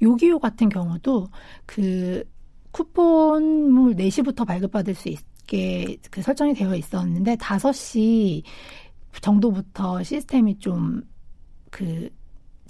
요기요 0.00 0.38
같은 0.38 0.68
경우도 0.68 1.28
그 1.66 2.24
쿠폰물 2.72 3.96
4시부터 3.96 4.46
발급받을 4.46 4.94
수 4.94 5.08
있게 5.08 5.96
그 6.10 6.22
설정이 6.22 6.54
되어 6.54 6.74
있었는데 6.74 7.36
5시 7.36 8.42
정도부터 9.20 10.02
시스템이 10.02 10.58
좀 10.58 11.02
그 11.70 12.10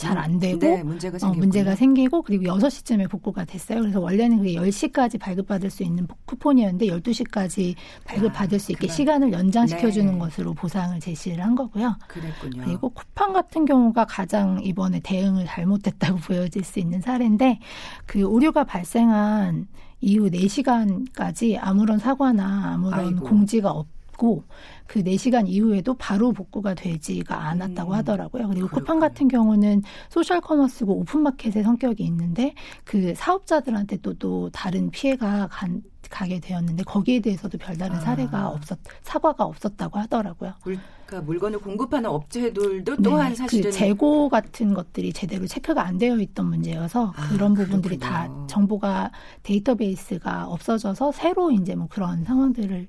잘 0.00 0.16
안 0.16 0.38
되고 0.38 0.58
네, 0.60 0.82
문제가 0.82 1.18
어. 1.28 1.34
문제가 1.34 1.74
생기고 1.74 2.22
그리고 2.22 2.44
6시쯤에 2.44 3.10
복구가 3.10 3.44
됐어요. 3.44 3.80
그래서 3.80 4.00
원래는 4.00 4.38
그게 4.38 4.54
10시까지 4.54 5.20
발급받을 5.20 5.68
수 5.68 5.82
있는 5.82 6.06
쿠폰이었는데 6.24 6.86
12시까지 6.86 7.74
발급받을 8.06 8.58
수 8.58 8.72
있게 8.72 8.86
그만. 8.86 8.96
시간을 8.96 9.32
연장시켜 9.32 9.88
네. 9.88 9.92
주는 9.92 10.18
것으로 10.18 10.54
보상을 10.54 10.98
제시를 11.00 11.44
한 11.44 11.54
거고요. 11.54 11.96
그랬군요. 12.08 12.62
그리고 12.64 12.88
쿠팡 12.88 13.34
같은 13.34 13.66
경우가 13.66 14.06
가장 14.06 14.62
이번에 14.64 15.00
대응을 15.00 15.44
잘못했다고 15.44 16.16
보여질 16.26 16.64
수 16.64 16.78
있는 16.78 17.02
사례인데 17.02 17.58
그 18.06 18.22
오류가 18.22 18.64
발생한 18.64 19.66
이후 20.00 20.30
4시간까지 20.30 21.58
아무런 21.60 21.98
사과나 21.98 22.72
아무런 22.74 23.00
아이고. 23.00 23.24
공지가 23.24 23.70
없고 23.70 24.44
그 24.86 25.02
4시간 25.02 25.48
이후에도 25.48 25.94
바로 25.94 26.32
복구가 26.32 26.74
되지가 26.74 27.48
않았다고 27.48 27.92
음, 27.92 27.96
하더라고요. 27.96 28.48
그리고 28.48 28.66
그렇군요. 28.68 28.80
쿠팡 28.84 28.98
같은 29.00 29.28
경우는 29.28 29.82
소셜 30.08 30.40
커머스고 30.40 30.98
오픈마켓의 31.00 31.62
성격이 31.62 32.02
있는데 32.04 32.54
그 32.84 33.14
사업자들한테 33.14 33.98
또, 33.98 34.14
또 34.14 34.50
다른 34.50 34.90
피해가 34.90 35.48
간, 35.50 35.82
가게 36.10 36.40
되었는데 36.40 36.82
거기에 36.84 37.20
대해서도 37.20 37.56
별다른 37.56 37.96
아. 37.96 38.00
사례가 38.00 38.48
없었, 38.48 38.78
사과가 39.02 39.44
없었다고 39.44 39.98
하더라고요. 40.00 40.52
물, 40.64 40.78
그러니까 41.06 41.26
물건을 41.26 41.60
공급하는 41.60 42.10
업체들도 42.10 42.96
또한 43.02 43.30
네, 43.30 43.34
사실은 43.36 43.70
그 43.70 43.76
재고 43.76 44.28
같은 44.28 44.74
것들이 44.74 45.12
제대로 45.12 45.46
체크가 45.46 45.82
안 45.82 45.98
되어 45.98 46.18
있던 46.18 46.46
문제여서 46.46 47.12
아, 47.16 47.28
그런 47.30 47.54
부분들이 47.54 47.96
그렇군요. 47.96 47.98
다 48.00 48.46
정보가 48.48 49.12
데이터베이스가 49.44 50.46
없어져서 50.48 51.12
새로 51.12 51.50
이제 51.50 51.74
뭐 51.74 51.86
그런 51.88 52.24
상황들을. 52.24 52.88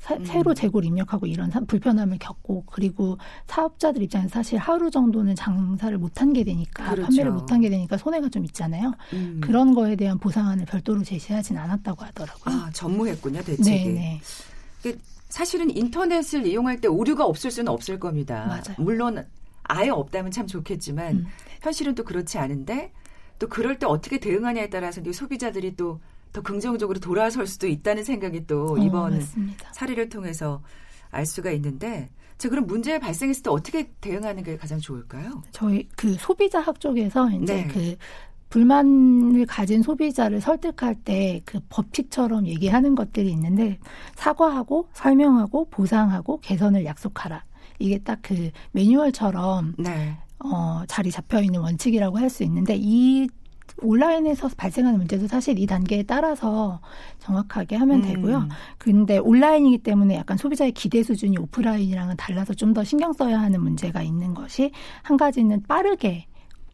새 0.00 0.42
로 0.42 0.54
재고를 0.54 0.86
입력하고 0.88 1.26
이런 1.26 1.50
사- 1.50 1.60
불편함을 1.60 2.18
겪고 2.18 2.64
그리고 2.66 3.18
사업자들 3.46 4.02
입장에서 4.02 4.28
사실 4.32 4.58
하루 4.58 4.90
정도는 4.90 5.34
장사를 5.34 5.96
못 5.98 6.20
한 6.20 6.32
게 6.32 6.44
되니까 6.44 6.84
그렇죠. 6.90 7.02
판매를 7.08 7.32
못 7.32 7.50
한 7.50 7.60
게 7.60 7.68
되니까 7.68 7.96
손해가 7.96 8.28
좀 8.28 8.44
있잖아요. 8.44 8.94
음. 9.12 9.40
그런 9.42 9.74
거에 9.74 9.96
대한 9.96 10.18
보상안을 10.18 10.64
별도로 10.66 11.02
제시하진 11.02 11.58
않았다고 11.58 12.04
하더라고요. 12.04 12.54
아 12.54 12.70
전무했군요 12.72 13.42
대책이. 13.42 13.84
네네. 13.92 14.20
그 14.82 14.98
사실은 15.28 15.76
인터넷을 15.76 16.46
이용할 16.46 16.80
때 16.80 16.88
오류가 16.88 17.24
없을 17.26 17.50
수는 17.50 17.70
없을 17.72 17.98
겁니다. 17.98 18.46
맞아요. 18.46 18.76
물론 18.78 19.26
아예 19.64 19.90
없다면 19.90 20.30
참 20.30 20.46
좋겠지만 20.46 21.16
음. 21.16 21.26
현실은 21.60 21.94
또 21.94 22.04
그렇지 22.04 22.38
않은데 22.38 22.92
또 23.38 23.48
그럴 23.48 23.78
때 23.78 23.86
어떻게 23.86 24.18
대응하냐에 24.18 24.70
따라서 24.70 25.00
소비자들이 25.12 25.76
또 25.76 26.00
더 26.32 26.40
긍정적으로 26.42 26.98
돌아설 27.00 27.46
수도 27.46 27.66
있다는 27.66 28.04
생각이 28.04 28.46
또 28.46 28.74
어, 28.74 28.78
이번 28.78 29.14
맞습니다. 29.18 29.72
사례를 29.72 30.08
통해서 30.08 30.62
알 31.10 31.24
수가 31.26 31.50
있는데 31.52 32.08
자 32.36 32.48
그럼 32.48 32.66
문제 32.66 32.98
발생했을 32.98 33.42
때 33.42 33.50
어떻게 33.50 33.90
대응하는 34.00 34.42
게 34.42 34.56
가장 34.56 34.78
좋을까요? 34.78 35.42
저희 35.52 35.88
그 35.96 36.14
소비자학 36.14 36.78
쪽에서 36.80 37.30
이제 37.30 37.54
네. 37.54 37.66
그 37.68 37.96
불만을 38.50 39.44
가진 39.46 39.82
소비자를 39.82 40.40
설득할 40.40 40.94
때 40.96 41.42
그 41.44 41.60
법칙처럼 41.68 42.46
얘기하는 42.46 42.94
것들이 42.94 43.30
있는데 43.32 43.78
사과하고 44.16 44.88
설명하고 44.92 45.68
보상하고 45.70 46.40
개선을 46.40 46.84
약속하라. 46.84 47.44
이게 47.78 47.98
딱 47.98 48.18
그 48.22 48.50
매뉴얼처럼 48.72 49.74
네. 49.78 50.16
어, 50.40 50.82
자리 50.88 51.10
잡혀 51.10 51.40
있는 51.42 51.60
원칙이라고 51.60 52.18
할 52.18 52.28
수 52.30 52.42
있는데 52.44 52.74
이 52.76 53.28
온라인에서 53.82 54.48
발생하는 54.56 54.98
문제도 54.98 55.26
사실 55.26 55.58
이 55.58 55.66
단계에 55.66 56.04
따라서 56.04 56.80
정확하게 57.18 57.76
하면 57.76 57.96
음. 57.98 58.02
되고요. 58.02 58.48
근데 58.78 59.18
온라인이기 59.18 59.78
때문에 59.78 60.14
약간 60.16 60.36
소비자의 60.36 60.72
기대 60.72 61.02
수준이 61.02 61.36
오프라인이랑은 61.38 62.16
달라서 62.16 62.54
좀 62.54 62.68
더 62.68 62.84
신경 62.84 63.12
써야 63.14 63.40
하는 63.40 63.62
문제가 63.62 64.02
있는 64.02 64.34
것이 64.34 64.70
한 65.02 65.16
가지는 65.16 65.62
빠르게 65.66 66.27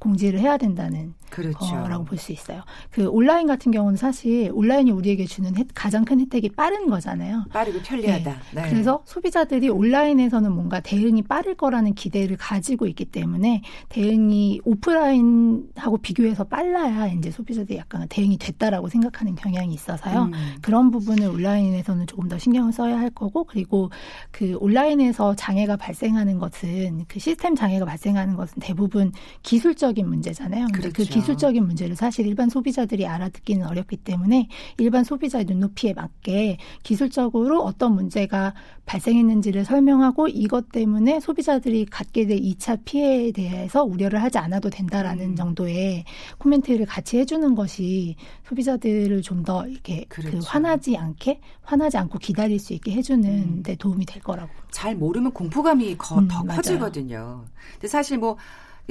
공지를 0.04 0.38
해야 0.40 0.58
된다는 0.58 1.14
그렇죠. 1.30 1.58
거라고 1.58 2.04
볼 2.04 2.18
수 2.18 2.30
있어요. 2.30 2.62
그 2.90 3.08
온라인 3.08 3.46
같은 3.48 3.72
경우는 3.72 3.96
사실 3.96 4.50
온라인이 4.54 4.90
우리에게 4.92 5.24
주는 5.26 5.56
혜, 5.56 5.64
가장 5.74 6.04
큰 6.04 6.20
혜택이 6.20 6.50
빠른 6.50 6.86
거잖아요. 6.88 7.44
빠르고 7.52 7.80
편리하다. 7.80 8.36
네. 8.54 8.62
그래서 8.70 9.02
소비자들이 9.04 9.68
온라인에서는 9.68 10.52
뭔가 10.52 10.80
대응이 10.80 11.22
빠를 11.22 11.56
거라는 11.56 11.94
기대를 11.94 12.36
가지고 12.36 12.86
있기 12.86 13.06
때문에 13.06 13.62
대응이 13.88 14.60
오프라인하고 14.64 15.98
비교해서 15.98 16.44
빨라야 16.44 17.08
이제 17.08 17.30
소비자들이 17.30 17.78
약간 17.78 18.06
대응이 18.08 18.38
됐다라고 18.38 18.88
생각하는 18.88 19.34
경향이 19.34 19.74
있어서요. 19.74 20.24
음. 20.24 20.32
그런 20.62 20.90
부분을 20.90 21.26
온라인에서는 21.28 22.06
조금 22.06 22.28
더 22.28 22.38
신경을 22.38 22.72
써야 22.72 22.98
할 22.98 23.10
거고 23.10 23.44
그리고 23.44 23.90
그 24.30 24.56
온라인에서 24.60 25.34
장애가 25.34 25.76
발생하는 25.76 26.38
것은 26.38 27.06
그 27.08 27.18
시스템 27.18 27.56
장애가 27.56 27.84
발생하는 27.86 28.36
것은 28.36 28.60
대부분 28.60 29.10
기술적 29.42 29.93
인 29.98 30.08
문제잖아요. 30.08 30.66
근데 30.72 30.88
그 30.88 30.94
그렇죠. 30.94 31.14
기술적인 31.14 31.64
문제를 31.66 31.94
사실 31.96 32.26
일반 32.26 32.48
소비자들이 32.48 33.06
알아듣기는 33.06 33.66
어렵기 33.66 33.98
때문에 33.98 34.48
일반 34.78 35.04
소비자의 35.04 35.44
눈높이에 35.44 35.92
맞게 35.94 36.58
기술적으로 36.82 37.62
어떤 37.62 37.94
문제가 37.94 38.54
발생했는지를 38.86 39.64
설명하고 39.64 40.28
이것 40.28 40.70
때문에 40.70 41.20
소비자들이 41.20 41.86
갖게 41.86 42.26
될 42.26 42.38
2차 42.40 42.80
피해에 42.84 43.32
대해서 43.32 43.82
우려를 43.84 44.22
하지 44.22 44.38
않아도 44.38 44.70
된다라는 44.70 45.30
음. 45.30 45.36
정도의 45.36 46.04
코멘트를 46.38 46.86
같이 46.86 47.18
해주는 47.18 47.54
것이 47.54 48.16
소비자들을 48.48 49.22
좀 49.22 49.44
더 49.44 49.66
이렇게 49.66 50.06
그렇죠. 50.08 50.38
그 50.38 50.44
화나지 50.46 50.96
않게 50.96 51.38
화나지 51.62 51.98
않고 51.98 52.18
기다릴 52.18 52.58
수 52.58 52.72
있게 52.72 52.92
해주는 52.92 53.28
음. 53.28 53.62
데 53.62 53.74
도움이 53.74 54.06
될 54.06 54.22
거라고. 54.22 54.48
잘 54.70 54.94
모르면 54.96 55.32
공포감이 55.32 55.98
거- 55.98 56.18
음, 56.18 56.28
더 56.28 56.42
맞아요. 56.44 56.56
커지거든요. 56.56 57.44
근데 57.72 57.88
사실 57.88 58.16
뭐이 58.16 58.36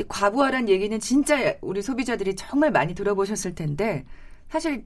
과부하란 0.08 0.70
얘기는 0.70 1.00
진짜 1.00 1.56
우리 1.62 1.82
소비자들이 1.82 2.36
정말 2.36 2.72
많이 2.72 2.96
들어보셨을 2.96 3.56
텐데 3.56 4.06
사실 4.50 4.86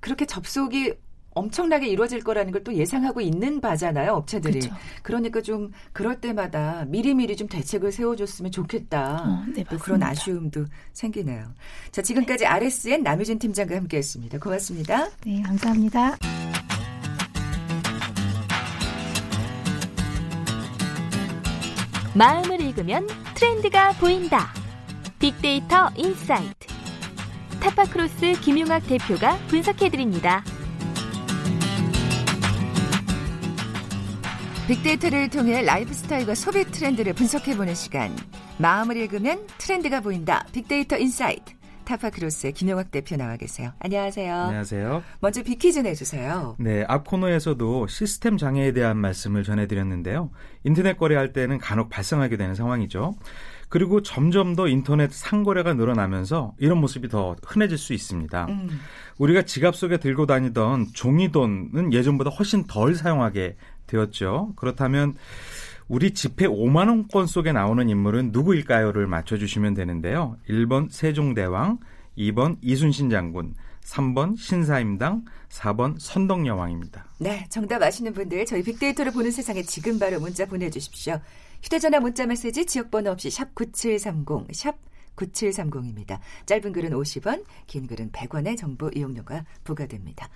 그렇게 0.00 0.26
접속이 0.26 0.94
엄청나게 1.34 1.86
이루어질 1.88 2.22
거라는 2.22 2.52
걸 2.52 2.62
또 2.62 2.74
예상하고 2.74 3.20
있는 3.20 3.60
바잖아요, 3.60 4.12
업체들이. 4.12 4.60
그렇죠. 4.60 4.76
그러니까 5.02 5.40
좀 5.40 5.72
그럴 5.92 6.20
때마다 6.20 6.84
미리미리 6.88 7.36
좀 7.36 7.48
대책을 7.48 7.90
세워줬으면 7.90 8.52
좋겠다. 8.52 9.22
어, 9.24 9.44
네, 9.54 9.64
또 9.70 9.78
그런. 9.78 10.02
아쉬움도 10.02 10.66
생기네요. 10.92 11.44
자, 11.90 12.02
지금까지 12.02 12.44
RSN 12.46 13.02
남유진 13.02 13.38
팀장과 13.38 13.76
함께했습니다. 13.76 14.38
고맙습니다. 14.38 15.08
네, 15.24 15.40
감사합니다. 15.42 16.18
마음을 22.14 22.60
읽으면 22.60 23.08
트렌드가 23.34 23.92
보인다. 23.92 24.52
빅데이터 25.18 25.88
insight. 25.96 26.66
타파크로스 27.58 28.32
김용학 28.42 28.86
대표가 28.86 29.38
분석해드립니다. 29.48 30.44
빅데이터를 34.68 35.30
통해 35.30 35.62
라이프 35.62 35.94
스타일과 35.94 36.34
소비 36.34 36.64
트렌드를 36.64 37.14
분석해보는 37.14 37.74
시간. 37.74 38.14
마음을 38.58 38.98
읽으면 38.98 39.46
트렌드가 39.56 40.00
보인다. 40.00 40.44
빅데이터 40.52 40.98
insight. 40.98 41.61
타파크로스의 41.84 42.52
김용학 42.52 42.90
대표 42.90 43.16
나와 43.16 43.36
계세요. 43.36 43.72
안녕하세요. 43.78 44.34
안녕하세요. 44.34 45.02
먼저 45.20 45.42
빅퀴즈 45.42 45.80
내주세요. 45.80 46.56
네, 46.58 46.84
앞 46.88 47.06
코너에서도 47.06 47.86
시스템 47.86 48.36
장애에 48.36 48.72
대한 48.72 48.96
말씀을 48.98 49.42
전해드렸는데요. 49.42 50.30
인터넷 50.64 50.96
거래할 50.96 51.32
때는 51.32 51.58
간혹 51.58 51.90
발생하게 51.90 52.36
되는 52.36 52.54
상황이죠. 52.54 53.14
그리고 53.68 54.02
점점 54.02 54.54
더 54.54 54.68
인터넷 54.68 55.10
상거래가 55.10 55.72
늘어나면서 55.72 56.54
이런 56.58 56.78
모습이 56.78 57.08
더 57.08 57.36
흔해질 57.42 57.78
수 57.78 57.94
있습니다. 57.94 58.46
음, 58.50 58.68
우리가 59.16 59.42
지갑 59.42 59.74
속에 59.74 59.96
들고 59.96 60.26
다니던 60.26 60.88
종이돈은 60.92 61.94
예전보다 61.94 62.28
훨씬 62.28 62.64
덜 62.66 62.94
사용하게 62.94 63.56
되었죠. 63.86 64.52
그렇다면 64.56 65.14
우리 65.88 66.12
지폐 66.12 66.46
5만 66.46 66.88
원권 66.88 67.26
속에 67.26 67.52
나오는 67.52 67.88
인물은 67.88 68.30
누구일까요?를 68.32 69.06
맞춰 69.06 69.36
주시면 69.36 69.74
되는데요. 69.74 70.36
1번 70.48 70.90
세종대왕, 70.90 71.78
2번 72.16 72.56
이순신 72.62 73.10
장군, 73.10 73.54
3번 73.84 74.38
신사임당, 74.38 75.24
4번 75.48 75.96
선덕여왕입니다. 75.98 77.06
네, 77.18 77.46
정답 77.48 77.82
아시는 77.82 78.12
분들 78.12 78.46
저희 78.46 78.62
빅데이터를 78.62 79.12
보는 79.12 79.30
세상에 79.30 79.62
지금 79.62 79.98
바로 79.98 80.20
문자 80.20 80.46
보내주십시오. 80.46 81.20
휴대전화 81.62 82.00
문자 82.00 82.26
메시지 82.26 82.66
지역번호 82.66 83.10
없이 83.10 83.30
샵 83.30 83.54
9730, 83.54 84.54
샵 84.54 84.76
9730입니다. 85.16 86.18
짧은 86.46 86.72
글은 86.72 86.90
50원, 86.90 87.44
긴 87.66 87.86
글은 87.86 88.12
100원의 88.12 88.56
정보 88.56 88.90
이용료가 88.94 89.44
부과됩니다. 89.64 90.28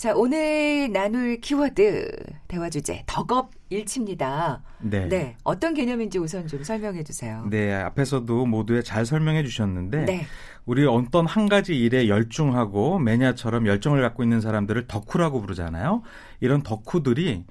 자, 0.00 0.14
오늘 0.16 0.90
나눌 0.90 1.42
키워드 1.42 2.10
대화 2.48 2.70
주제 2.70 3.02
덕업 3.04 3.50
일치입니다. 3.68 4.62
네. 4.78 5.06
네, 5.10 5.36
어떤 5.44 5.74
개념인지 5.74 6.18
우선 6.18 6.46
좀 6.46 6.64
설명해 6.64 7.04
주세요. 7.04 7.46
네, 7.50 7.74
앞에서도 7.74 8.46
모두에 8.46 8.80
잘 8.80 9.04
설명해 9.04 9.44
주셨는데 9.44 10.06
네. 10.06 10.26
우리 10.64 10.86
어떤 10.86 11.26
한 11.26 11.50
가지 11.50 11.78
일에 11.78 12.08
열중하고 12.08 12.98
매니아처럼 12.98 13.66
열정을 13.66 14.00
갖고 14.00 14.22
있는 14.22 14.40
사람들을 14.40 14.86
덕후라고 14.86 15.42
부르잖아요. 15.42 16.00
이런 16.40 16.62
덕후들이 16.62 17.44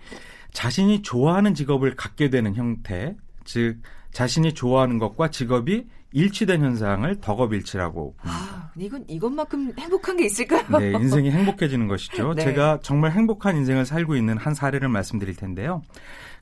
자신이 0.52 1.04
좋아하는 1.04 1.54
직업을 1.54 1.96
갖게 1.96 2.32
되는 2.32 2.56
형태, 2.56 3.16
즉 3.44 3.78
자신이 4.12 4.56
좋아하는 4.56 4.98
것과 4.98 5.30
직업이 5.30 5.86
일치된 6.12 6.62
현상을 6.62 7.20
덕업일치라고 7.22 8.16
아, 8.24 8.72
이건 8.76 9.06
이것만큼 9.08 9.74
행복한 9.78 10.18
게 10.18 10.26
있을까요? 10.26 10.80
네, 10.80 10.92
인생이 10.92 11.30
행복해지는 11.32 11.88
것이죠. 11.88 12.34
네. 12.36 12.44
제가 12.44 12.80
정말 12.82 13.12
행복한 13.12 13.58
인생을 13.58 13.86
살고 13.86 14.16
있는 14.16 14.38
한 14.38 14.54
사례를 14.54 14.90
말씀드릴 14.90 15.36
텐데요. 15.36 15.84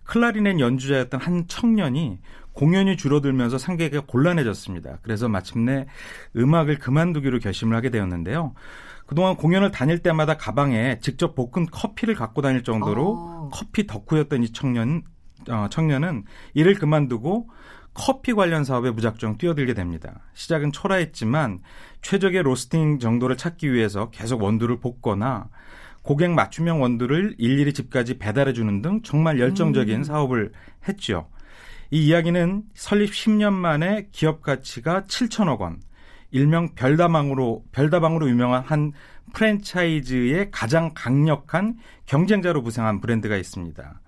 클라리넷 0.05 0.59
연주자였던 0.59 1.19
한 1.19 1.47
청년이 1.47 2.19
공연이 2.53 2.97
줄어들면서 2.97 3.57
상계가 3.57 4.01
곤란해졌습니다. 4.07 4.99
그래서 5.03 5.27
마침내 5.27 5.85
음악을 6.35 6.79
그만두기로 6.79 7.39
결심을 7.39 7.75
하게 7.75 7.89
되었는데요. 7.89 8.55
그동안 9.05 9.35
공연을 9.35 9.71
다닐 9.71 9.99
때마다 9.99 10.37
가방에 10.37 10.99
직접 10.99 11.35
볶은 11.35 11.67
커피를 11.67 12.15
갖고 12.15 12.41
다닐 12.41 12.63
정도로 12.63 13.15
어. 13.15 13.49
커피 13.53 13.85
덕후였던 13.85 14.43
이 14.43 14.51
청년, 14.53 15.03
어, 15.49 15.67
청년은 15.69 16.23
일을 16.55 16.75
그만두고 16.75 17.49
커피 17.97 18.33
관련 18.33 18.63
사업에 18.63 18.91
무작정 18.91 19.39
뛰어들게 19.39 19.73
됩니다. 19.73 20.21
시작은 20.35 20.71
초라했지만 20.71 21.61
최적의 22.03 22.43
로스팅 22.43 22.99
정도를 22.99 23.37
찾기 23.37 23.73
위해서 23.73 24.11
계속 24.11 24.43
원두를 24.43 24.79
볶거나 24.79 25.49
고객 26.03 26.29
맞춤형 26.31 26.79
원두를 26.81 27.35
일일이 27.39 27.73
집까지 27.73 28.19
배달해 28.19 28.53
주는 28.53 28.83
등 28.83 29.01
정말 29.01 29.39
열정적인 29.39 30.03
사업을 30.03 30.51
했죠. 30.87 31.27
이 31.89 32.05
이야기는 32.05 32.63
설립 32.75 33.11
10년 33.11 33.53
만에 33.53 34.07
기업 34.11 34.43
가치가 34.43 35.01
7천억 35.01 35.59
원, 35.59 35.81
일명 36.29 36.75
별다방으로 36.75 37.63
별다방으로 37.71 38.29
유명한 38.29 38.61
한 38.63 38.91
프랜차이즈의 39.33 40.51
가장 40.51 40.91
강력한 40.93 41.77
경쟁자로 42.05 42.61
부상한 42.61 43.01
브랜드가 43.01 43.37
있습니다. 43.37 44.01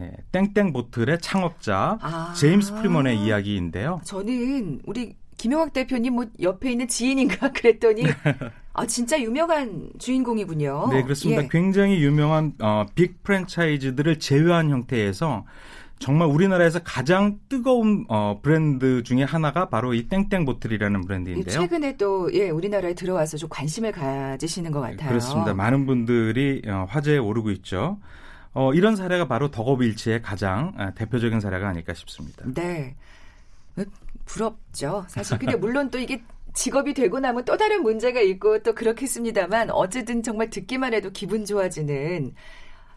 예, 0.00 0.12
땡땡 0.32 0.72
보틀의 0.72 1.18
창업자 1.20 1.98
아. 2.00 2.34
제임스 2.36 2.74
프리먼의 2.76 3.18
이야기인데요. 3.18 4.00
저는 4.04 4.80
우리 4.86 5.14
김영학 5.36 5.72
대표님 5.72 6.14
뭐 6.14 6.26
옆에 6.40 6.72
있는 6.72 6.86
지인인가 6.86 7.52
그랬더니 7.52 8.04
아 8.72 8.86
진짜 8.86 9.20
유명한 9.20 9.90
주인공이군요. 9.98 10.88
네, 10.92 11.02
그렇습니다. 11.02 11.44
예. 11.44 11.48
굉장히 11.50 12.02
유명한 12.02 12.52
어, 12.60 12.86
빅 12.94 13.22
프랜차이즈들을 13.22 14.18
제외한 14.18 14.70
형태에서 14.70 15.44
정말 15.98 16.28
우리나라에서 16.28 16.80
가장 16.82 17.38
뜨거운 17.48 18.06
어, 18.08 18.40
브랜드 18.42 19.02
중에 19.02 19.22
하나가 19.22 19.68
바로 19.68 19.92
이 19.92 20.08
땡땡 20.08 20.46
보틀이라는 20.46 21.02
브랜드인데요. 21.04 21.44
최근에 21.60 21.96
또 21.96 22.32
예, 22.32 22.48
우리나라에 22.50 22.94
들어와서 22.94 23.36
좀 23.36 23.48
관심을 23.50 23.92
가지시는 23.92 24.72
것 24.72 24.80
같아요. 24.80 25.08
그렇습니다. 25.08 25.54
많은 25.54 25.86
분들이 25.86 26.62
어, 26.66 26.86
화제에 26.88 27.18
오르고 27.18 27.50
있죠. 27.52 27.98
어, 28.52 28.72
이런 28.74 28.96
사례가 28.96 29.28
바로 29.28 29.50
덕업일치의 29.50 30.22
가장 30.22 30.72
아, 30.76 30.90
대표적인 30.92 31.40
사례가 31.40 31.68
아닐까 31.68 31.94
싶습니다. 31.94 32.44
네. 32.46 32.96
어, 33.76 33.82
부럽죠. 34.24 35.04
사실 35.08 35.38
근데 35.38 35.56
물론 35.56 35.90
또 35.90 35.98
이게 35.98 36.22
직업이 36.52 36.94
되고 36.94 37.20
나면 37.20 37.44
또 37.44 37.56
다른 37.56 37.82
문제가 37.82 38.20
있고 38.20 38.62
또 38.62 38.74
그렇겠습니다만 38.74 39.70
어쨌든 39.70 40.22
정말 40.22 40.50
듣기만 40.50 40.94
해도 40.94 41.10
기분 41.12 41.44
좋아지는 41.44 42.34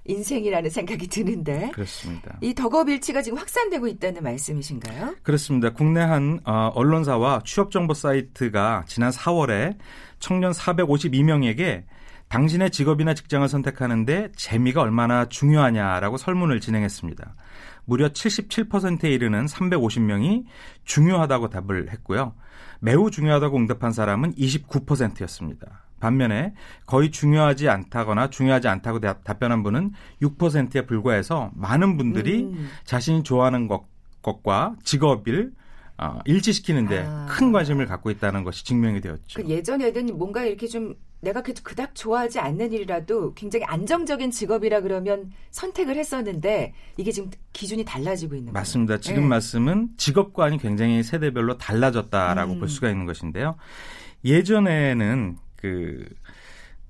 인생이라는 0.05 0.69
생각이 0.69 1.07
드는데 1.07 1.71
그렇습니다. 1.73 2.37
이 2.41 2.53
덕업일치가 2.53 3.21
지금 3.21 3.37
확산되고 3.37 3.87
있다는 3.87 4.23
말씀이신가요? 4.23 5.15
그렇습니다. 5.23 5.69
국내 5.71 6.01
한 6.01 6.41
어, 6.45 6.71
언론사와 6.75 7.43
취업정보 7.45 7.93
사이트가 7.93 8.85
지난 8.87 9.11
4월에 9.11 9.77
청년 10.19 10.51
452명에게 10.51 11.83
당신의 12.33 12.71
직업이나 12.71 13.13
직장을 13.13 13.47
선택하는데 13.47 14.31
재미가 14.35 14.81
얼마나 14.81 15.25
중요하냐라고 15.25 16.17
설문을 16.17 16.61
진행했습니다. 16.61 17.35
무려 17.85 18.09
77%에 18.09 19.11
이르는 19.11 19.45
350명이 19.45 20.43
중요하다고 20.83 21.49
답을 21.49 21.91
했고요. 21.91 22.33
매우 22.79 23.11
중요하다고 23.11 23.57
응답한 23.57 23.91
사람은 23.91 24.33
29%였습니다. 24.33 25.83
반면에 25.99 26.55
거의 26.87 27.11
중요하지 27.11 27.69
않다거나 27.69 28.31
중요하지 28.31 28.67
않다고 28.67 28.99
답 28.99 29.39
변한 29.39 29.61
분은 29.61 29.91
6%에 30.23 30.87
불과해서 30.87 31.51
많은 31.53 31.97
분들이 31.97 32.45
음. 32.45 32.67
자신이 32.83 33.21
좋아하는 33.21 33.67
것, 33.67 33.85
것과 34.23 34.75
직업을 34.83 35.51
어, 35.99 36.17
일치시키는데 36.25 37.05
아. 37.07 37.27
큰 37.29 37.51
관심을 37.51 37.85
갖고 37.85 38.09
있다는 38.09 38.43
것이 38.43 38.65
증명이 38.65 39.01
되었죠. 39.01 39.43
그 39.43 39.47
예전에는 39.47 40.17
뭔가 40.17 40.43
이렇게 40.43 40.65
좀 40.65 40.95
내가 41.23 41.41
그- 41.41 41.53
그닥 41.53 41.95
좋아하지 41.95 42.39
않는 42.39 42.73
일이라도 42.73 43.33
굉장히 43.33 43.63
안정적인 43.65 44.29
직업이라 44.31 44.81
그러면 44.81 45.31
선택을 45.51 45.95
했었는데 45.95 46.73
이게 46.97 47.11
지금 47.11 47.31
기준이 47.53 47.85
달라지고 47.85 48.35
있는 48.35 48.51
거예요. 48.51 48.61
맞습니다. 48.61 48.99
지금 48.99 49.23
네. 49.23 49.27
말씀은 49.29 49.89
직업관이 49.97 50.57
굉장히 50.57 51.01
세대별로 51.01 51.57
달라졌다라고 51.57 52.53
음. 52.53 52.59
볼 52.59 52.67
수가 52.67 52.89
있는 52.89 53.05
것인데요. 53.05 53.55
예전에는 54.25 55.37
그 55.55 56.05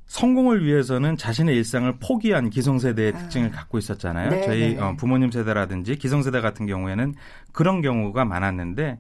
성공을 0.08 0.66
위해서는 0.66 1.16
자신의 1.18 1.56
일상을 1.56 1.92
포기한 2.00 2.50
기성세대의 2.50 3.14
아. 3.16 3.18
특징을 3.20 3.52
갖고 3.52 3.78
있었잖아요. 3.78 4.30
네, 4.32 4.42
저희 4.46 4.76
네. 4.76 4.82
어, 4.82 4.96
부모님 4.98 5.30
세대라든지 5.32 5.96
기성세대 5.98 6.42
같은 6.42 6.66
경우에는 6.66 7.14
그런 7.52 7.82
경우가 7.82 8.26
많았는데 8.26 9.00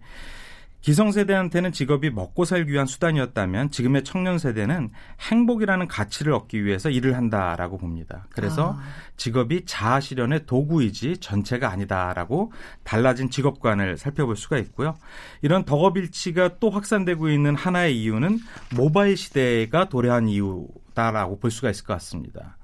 기성세대한테는 0.84 1.72
직업이 1.72 2.10
먹고 2.10 2.43
살기 2.43 2.72
위한 2.72 2.86
수단이었다면 2.86 3.72
지금의 3.72 4.04
청년 4.04 4.38
세대는 4.38 4.91
행복이라는 5.22 5.88
가치를 5.88 6.34
얻기 6.34 6.65
위해서 6.65 6.89
일을 6.89 7.15
한다라고 7.15 7.78
봅니다. 7.78 8.28
그래서 8.32 8.74
아. 8.78 8.84
직업이 9.15 9.63
자아 9.65 10.02
실현의 10.02 10.46
도구이지 10.46 11.19
전체가 11.19 11.69
아니다라고 11.69 12.52
달라진 12.84 13.30
직업관을 13.30 13.98
살펴볼 13.98 14.36
수가 14.36 14.58
있고요. 14.60 14.98
이런 15.41 15.63
덕업일치가 15.63 16.58
또 16.60 16.69
확산되고 16.69 17.30
있는 17.30 17.56
하나의 17.56 17.98
이유는 18.02 18.39
모바일 18.76 19.15
시대가 19.15 19.88
도래한 19.88 20.28
이유다라고 20.28 21.39
볼 21.39 21.50
수가 21.50 21.69
있을 21.69 21.86
것 21.86 21.93
같습니다. 21.93 22.58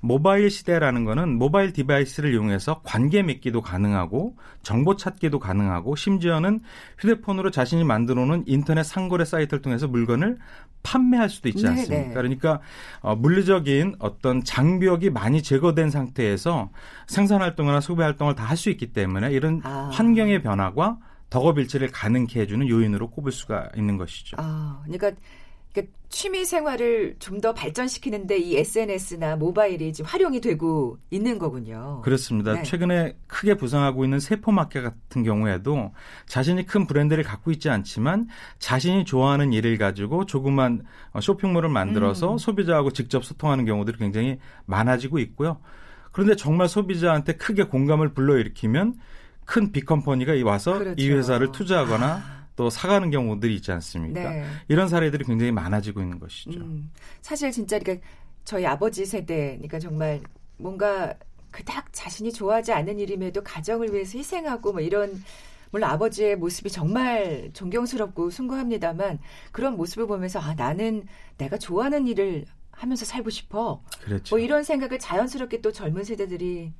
모바일 0.00 0.50
시대라는 0.50 1.04
거는 1.04 1.36
모바일 1.38 1.72
디바이스를 1.72 2.32
이용해서 2.32 2.80
관계 2.84 3.22
맺기도 3.22 3.60
가능하고 3.60 4.36
정보 4.62 4.96
찾기도 4.96 5.38
가능하고 5.38 5.96
심지어는 5.96 6.60
휴대폰으로 6.98 7.50
자신이 7.50 7.84
만들어 7.84 8.24
놓은 8.24 8.44
인터넷 8.46 8.82
상거래 8.82 9.24
사이트를 9.24 9.62
통해서 9.62 9.86
물건을 9.88 10.38
판매할 10.82 11.30
수도 11.30 11.48
있지 11.48 11.62
네, 11.62 11.70
않습니까? 11.70 12.08
네. 12.08 12.14
그러니까 12.14 12.60
어, 13.00 13.16
물리적인 13.16 13.96
어떤 14.00 14.44
장벽이 14.44 15.10
많이 15.10 15.42
제거된 15.42 15.88
상태에서 15.90 16.70
생산 17.06 17.40
활동이나 17.40 17.80
소비 17.80 18.02
활동을 18.02 18.34
다 18.34 18.44
할 18.44 18.56
수 18.56 18.70
있기 18.70 18.92
때문에 18.92 19.32
이런 19.32 19.60
아. 19.64 19.88
환경의 19.92 20.42
변화가 20.42 20.98
덕업일치를 21.30 21.90
가능케 21.90 22.40
해주는 22.42 22.68
요인으로 22.68 23.10
꼽을 23.10 23.32
수가 23.32 23.70
있는 23.76 23.96
것이죠. 23.96 24.36
아, 24.38 24.80
그러니까, 24.84 25.10
그러니까 25.74 25.92
취미 26.08 26.44
생활을 26.44 27.16
좀 27.18 27.40
더 27.40 27.52
발전시키는데 27.52 28.38
이 28.38 28.56
SNS나 28.56 29.36
모바일이 29.36 29.92
지금 29.92 30.08
활용이 30.08 30.40
되고 30.40 30.96
있는 31.10 31.38
거군요. 31.38 32.00
그렇습니다. 32.02 32.54
네. 32.54 32.62
최근에 32.62 33.18
크게 33.26 33.54
부상하고 33.56 34.04
있는 34.04 34.18
세포마켓 34.18 34.82
같은 34.82 35.24
경우에도 35.24 35.92
자신이 36.26 36.64
큰 36.64 36.86
브랜드를 36.86 37.22
갖고 37.22 37.50
있지 37.50 37.68
않지만 37.68 38.28
자신이 38.60 39.04
좋아하는 39.04 39.52
일을 39.52 39.76
가지고 39.76 40.24
조그만 40.24 40.84
어, 41.12 41.20
쇼핑몰을 41.20 41.68
만들어서 41.68 42.32
음. 42.34 42.38
소비자하고 42.38 42.92
직접 42.92 43.24
소통하는 43.24 43.66
경우들이 43.66 43.98
굉장히 43.98 44.38
많아지고 44.64 45.18
있고요. 45.18 45.58
그런데 46.12 46.36
정말 46.36 46.68
소비자한테 46.68 47.34
크게 47.34 47.64
공감을 47.64 48.14
불러일으키면 48.14 48.94
큰 49.44 49.72
빅컴퍼니가 49.72 50.32
와서 50.48 50.78
그렇죠. 50.78 50.94
이 50.96 51.10
회사를 51.10 51.52
투자하거나 51.52 52.06
아. 52.06 52.43
또 52.56 52.70
사가는 52.70 53.10
경우들이 53.10 53.54
있지 53.56 53.72
않습니까? 53.72 54.30
네. 54.30 54.44
이런 54.68 54.88
사례들이 54.88 55.24
굉장히 55.24 55.52
많아지고 55.52 56.00
있는 56.00 56.18
것이죠. 56.18 56.60
음, 56.60 56.90
사실 57.20 57.50
진짜 57.50 57.78
그러니까 57.78 58.06
저희 58.44 58.64
아버지 58.66 59.04
세대, 59.04 59.54
그러니까 59.56 59.78
정말 59.78 60.20
뭔가 60.56 61.14
그닥 61.50 61.86
자신이 61.92 62.32
좋아하지 62.32 62.72
않는 62.72 62.98
일임에도 62.98 63.42
가정을 63.42 63.92
위해서 63.92 64.18
희생하고 64.18 64.72
뭐 64.72 64.80
이런 64.80 65.22
물론 65.70 65.90
아버지의 65.90 66.36
모습이 66.36 66.70
정말 66.70 67.50
존경스럽고 67.52 68.30
숭고합니다만 68.30 69.18
그런 69.50 69.76
모습을 69.76 70.06
보면서 70.06 70.38
아 70.38 70.54
나는 70.54 71.06
내가 71.36 71.58
좋아하는 71.58 72.06
일을 72.06 72.44
하면서 72.70 73.04
살고 73.04 73.30
싶어. 73.30 73.82
그렇죠. 74.02 74.36
뭐 74.36 74.38
이런 74.38 74.62
생각을 74.62 74.98
자연스럽게 74.98 75.60
또 75.60 75.72
젊은 75.72 76.04
세대들이 76.04 76.72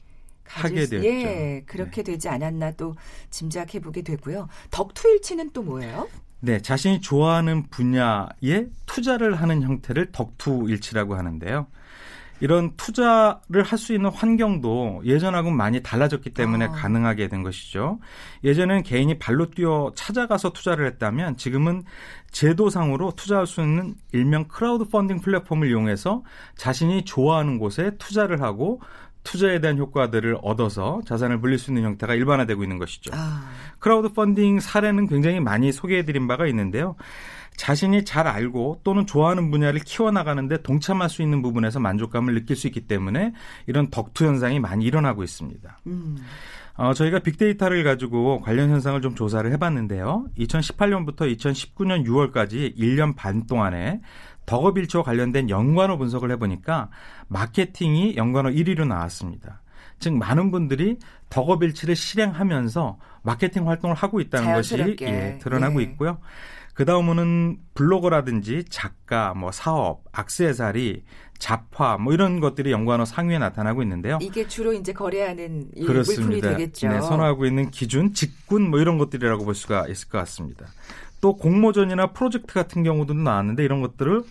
하게 0.46 0.84
수- 0.84 0.90
되었죠. 0.90 1.06
예, 1.08 1.62
그렇게 1.66 2.02
되지 2.02 2.28
않았나 2.28 2.72
또 2.72 2.94
짐작해 3.30 3.80
보게 3.80 4.02
되고요. 4.02 4.48
덕투일치는 4.70 5.50
또 5.52 5.62
뭐예요? 5.62 6.08
네, 6.40 6.60
자신이 6.60 7.00
좋아하는 7.00 7.64
분야에 7.70 8.66
투자를 8.86 9.34
하는 9.36 9.62
형태를 9.62 10.12
덕투일치라고 10.12 11.14
하는데요. 11.16 11.66
이런 12.40 12.72
투자를 12.76 13.62
할 13.62 13.78
수 13.78 13.94
있는 13.94 14.10
환경도 14.10 15.02
예전하고 15.06 15.50
많이 15.50 15.82
달라졌기 15.82 16.30
때문에 16.30 16.66
아. 16.66 16.72
가능하게 16.72 17.28
된 17.28 17.42
것이죠. 17.42 18.00
예전에는 18.42 18.82
개인이 18.82 19.18
발로 19.18 19.50
뛰어 19.50 19.92
찾아가서 19.94 20.52
투자를 20.52 20.84
했다면 20.86 21.36
지금은 21.38 21.84
제도상으로 22.32 23.12
투자할 23.12 23.46
수 23.46 23.60
있는 23.62 23.94
일명 24.12 24.44
크라우드 24.48 24.84
펀딩 24.88 25.20
플랫폼을 25.20 25.68
이용해서 25.70 26.24
자신이 26.56 27.04
좋아하는 27.04 27.58
곳에 27.58 27.92
투자를 27.98 28.42
하고 28.42 28.80
투자에 29.24 29.60
대한 29.60 29.78
효과들을 29.78 30.38
얻어서 30.42 31.00
자산을 31.06 31.40
불릴 31.40 31.58
수 31.58 31.70
있는 31.70 31.82
형태가 31.82 32.14
일반화되고 32.14 32.62
있는 32.62 32.78
것이죠. 32.78 33.10
아, 33.14 33.50
크라우드 33.80 34.12
펀딩 34.12 34.60
사례는 34.60 35.08
굉장히 35.08 35.40
많이 35.40 35.72
소개해드린 35.72 36.28
바가 36.28 36.46
있는데요. 36.46 36.94
자신이 37.56 38.04
잘 38.04 38.26
알고 38.26 38.80
또는 38.84 39.06
좋아하는 39.06 39.50
분야를 39.50 39.80
키워나가는데 39.80 40.62
동참할 40.62 41.08
수 41.08 41.22
있는 41.22 41.40
부분에서 41.40 41.80
만족감을 41.80 42.34
느낄 42.34 42.56
수 42.56 42.66
있기 42.66 42.82
때문에 42.82 43.32
이런 43.66 43.90
덕투 43.90 44.24
현상이 44.24 44.60
많이 44.60 44.84
일어나고 44.84 45.22
있습니다. 45.22 45.80
음, 45.86 46.16
어, 46.76 46.92
저희가 46.92 47.20
빅데이터를 47.20 47.84
가지고 47.84 48.40
관련 48.40 48.70
현상을 48.70 49.00
좀 49.00 49.14
조사를 49.14 49.50
해봤는데요. 49.52 50.26
2018년부터 50.36 51.32
2019년 51.36 52.04
6월까지 52.04 52.76
1년 52.76 53.14
반 53.14 53.46
동안에 53.46 54.00
덕업일치와 54.46 55.02
관련된 55.02 55.50
연관어 55.50 55.96
분석을 55.96 56.30
해보니까 56.32 56.90
마케팅이 57.28 58.16
연관어 58.16 58.50
1위로 58.50 58.86
나왔습니다. 58.86 59.60
즉 59.98 60.14
많은 60.14 60.50
분들이 60.50 60.98
덕업일치를 61.30 61.96
실행하면서 61.96 62.98
마케팅 63.22 63.68
활동을 63.68 63.96
하고 63.96 64.20
있다는 64.20 64.52
것이 64.54 64.70
자연스럽게. 64.70 65.06
예, 65.06 65.38
드러나고 65.40 65.80
예. 65.80 65.84
있고요. 65.84 66.18
그 66.74 66.84
다음은 66.84 67.58
블로거라든지 67.74 68.64
작가, 68.68 69.32
뭐 69.32 69.52
사업, 69.52 70.02
악세사리, 70.12 71.04
잡화 71.38 71.98
뭐 71.98 72.12
이런 72.12 72.40
것들이 72.40 72.72
연관어 72.72 73.04
상위에 73.04 73.38
나타나고 73.38 73.82
있는데요. 73.82 74.18
이게 74.20 74.46
주로 74.48 74.72
이제 74.72 74.92
거래하는 74.92 75.68
이 75.74 75.84
물품이 75.84 75.86
그렇습니다. 75.86 76.50
되겠죠. 76.50 76.88
네, 76.88 77.00
선호하고 77.00 77.46
있는 77.46 77.70
기준, 77.70 78.12
직군 78.12 78.70
뭐 78.70 78.80
이런 78.80 78.98
것들이라고 78.98 79.44
볼 79.44 79.54
수가 79.54 79.86
있을 79.88 80.08
것 80.08 80.18
같습니다. 80.18 80.66
또 81.24 81.36
공모전이나 81.36 82.08
프로젝트 82.08 82.52
같은 82.52 82.82
경우도 82.82 83.14
나왔는데 83.14 83.64
이런 83.64 83.80
것들을 83.80 84.24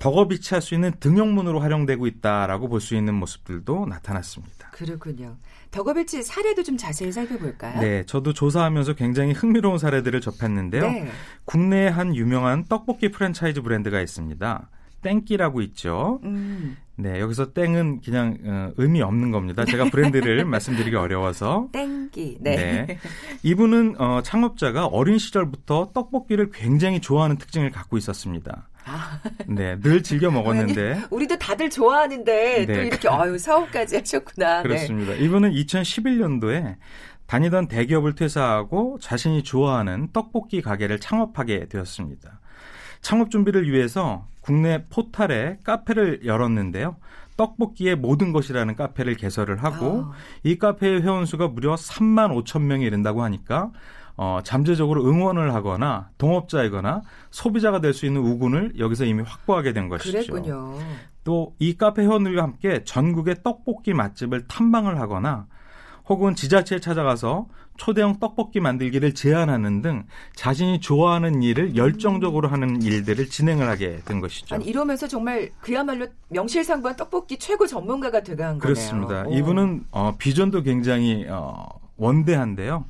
덕업이치 0.00 0.52
할 0.52 0.60
수 0.60 0.74
있는 0.74 0.90
등용문으로 0.98 1.60
활용되고 1.60 2.08
있다라고 2.08 2.68
볼 2.68 2.80
수 2.80 2.96
있는 2.96 3.14
모습들도 3.14 3.86
나타났습니다. 3.86 4.70
그렇군요. 4.72 5.36
덕업일치 5.70 6.24
사례도 6.24 6.64
좀 6.64 6.76
자세히 6.76 7.12
살펴볼까요? 7.12 7.80
네, 7.80 8.02
저도 8.06 8.32
조사하면서 8.32 8.94
굉장히 8.94 9.32
흥미로운 9.32 9.78
사례들을 9.78 10.20
접했는데요. 10.20 10.82
네. 10.82 11.08
국내에 11.44 11.86
한 11.86 12.16
유명한 12.16 12.64
떡볶이 12.64 13.12
프랜차이즈 13.12 13.62
브랜드가 13.62 14.00
있습니다. 14.00 14.68
땡끼라고 15.04 15.60
있죠. 15.60 16.18
음, 16.24 16.76
네, 16.96 17.20
여기서 17.20 17.52
땡은 17.52 18.00
그냥 18.00 18.38
어, 18.44 18.70
의미 18.76 19.02
없는 19.02 19.30
겁니다. 19.30 19.64
제가 19.64 19.90
브랜드를 19.90 20.44
말씀드리기 20.46 20.96
어려워서. 20.96 21.68
땡기. 21.72 22.38
네. 22.40 22.56
네. 22.86 22.98
이분은 23.42 24.00
어, 24.00 24.22
창업자가 24.22 24.86
어린 24.86 25.18
시절부터 25.18 25.90
떡볶이를 25.94 26.50
굉장히 26.50 27.00
좋아하는 27.00 27.36
특징을 27.36 27.70
갖고 27.70 27.96
있었습니다. 27.98 28.68
아, 28.86 29.20
네, 29.46 29.78
늘 29.80 30.02
즐겨 30.02 30.30
먹었는데 30.32 31.04
우리도 31.10 31.38
다들 31.38 31.70
좋아하는데 31.70 32.66
또 32.66 32.72
네. 32.72 32.86
이렇게 32.86 33.08
아유 33.08 33.38
사업까지 33.38 33.96
하셨구나. 33.96 34.62
네. 34.62 34.68
그렇습니다. 34.68 35.12
이분은 35.14 35.52
2011년도에 35.52 36.76
다니던 37.26 37.68
대기업을 37.68 38.14
퇴사하고 38.14 38.98
자신이 39.00 39.42
좋아하는 39.42 40.08
떡볶이 40.12 40.60
가게를 40.60 41.00
창업하게 41.00 41.68
되었습니다. 41.68 42.40
창업 43.04 43.30
준비를 43.30 43.70
위해서 43.70 44.26
국내 44.40 44.84
포탈에 44.88 45.58
카페를 45.62 46.22
열었는데요. 46.24 46.96
떡볶이의 47.36 47.96
모든 47.96 48.32
것이라는 48.32 48.76
카페를 48.76 49.16
개설을 49.16 49.62
하고 49.62 50.04
아, 50.06 50.12
이 50.42 50.56
카페의 50.56 51.02
회원 51.02 51.26
수가 51.26 51.48
무려 51.48 51.74
3만 51.74 52.32
5천 52.44 52.62
명이 52.62 52.84
이른다고 52.84 53.22
하니까 53.22 53.70
어, 54.16 54.38
잠재적으로 54.44 55.04
응원을 55.04 55.52
하거나 55.52 56.08
동업자이거나 56.18 57.02
소비자가 57.30 57.80
될 57.80 57.92
수 57.92 58.06
있는 58.06 58.22
우군을 58.22 58.78
여기서 58.78 59.04
이미 59.04 59.22
확보하게 59.22 59.72
된 59.74 59.88
것이죠. 59.88 60.12
그랬군요. 60.32 60.78
또 61.24 61.52
이 61.58 61.76
카페 61.76 62.02
회원들과 62.02 62.42
함께 62.42 62.84
전국의 62.84 63.42
떡볶이 63.42 63.92
맛집을 63.92 64.46
탐방을 64.46 64.98
하거나 65.00 65.46
혹은 66.08 66.34
지자체에 66.34 66.80
찾아가서 66.80 67.46
초대형 67.76 68.20
떡볶이 68.20 68.60
만들기를 68.60 69.14
제안하는 69.14 69.82
등 69.82 70.04
자신이 70.34 70.80
좋아하는 70.80 71.42
일을 71.42 71.76
열정적으로 71.76 72.48
하는 72.48 72.80
일들을 72.82 73.28
진행을 73.28 73.68
하게 73.68 74.00
된 74.04 74.20
것이죠. 74.20 74.54
아니 74.54 74.66
이러면서 74.66 75.08
정말 75.08 75.50
그야말로 75.60 76.06
명실상부한 76.28 76.96
떡볶이 76.96 77.38
최고 77.38 77.66
전문가가 77.66 78.22
거네요. 78.58 78.74
그렇습니다. 78.74 79.24
오. 79.26 79.32
이분은 79.32 79.84
어, 79.90 80.16
비전도 80.16 80.62
굉장히 80.62 81.26
어, 81.28 81.66
원대한데요. 81.96 82.84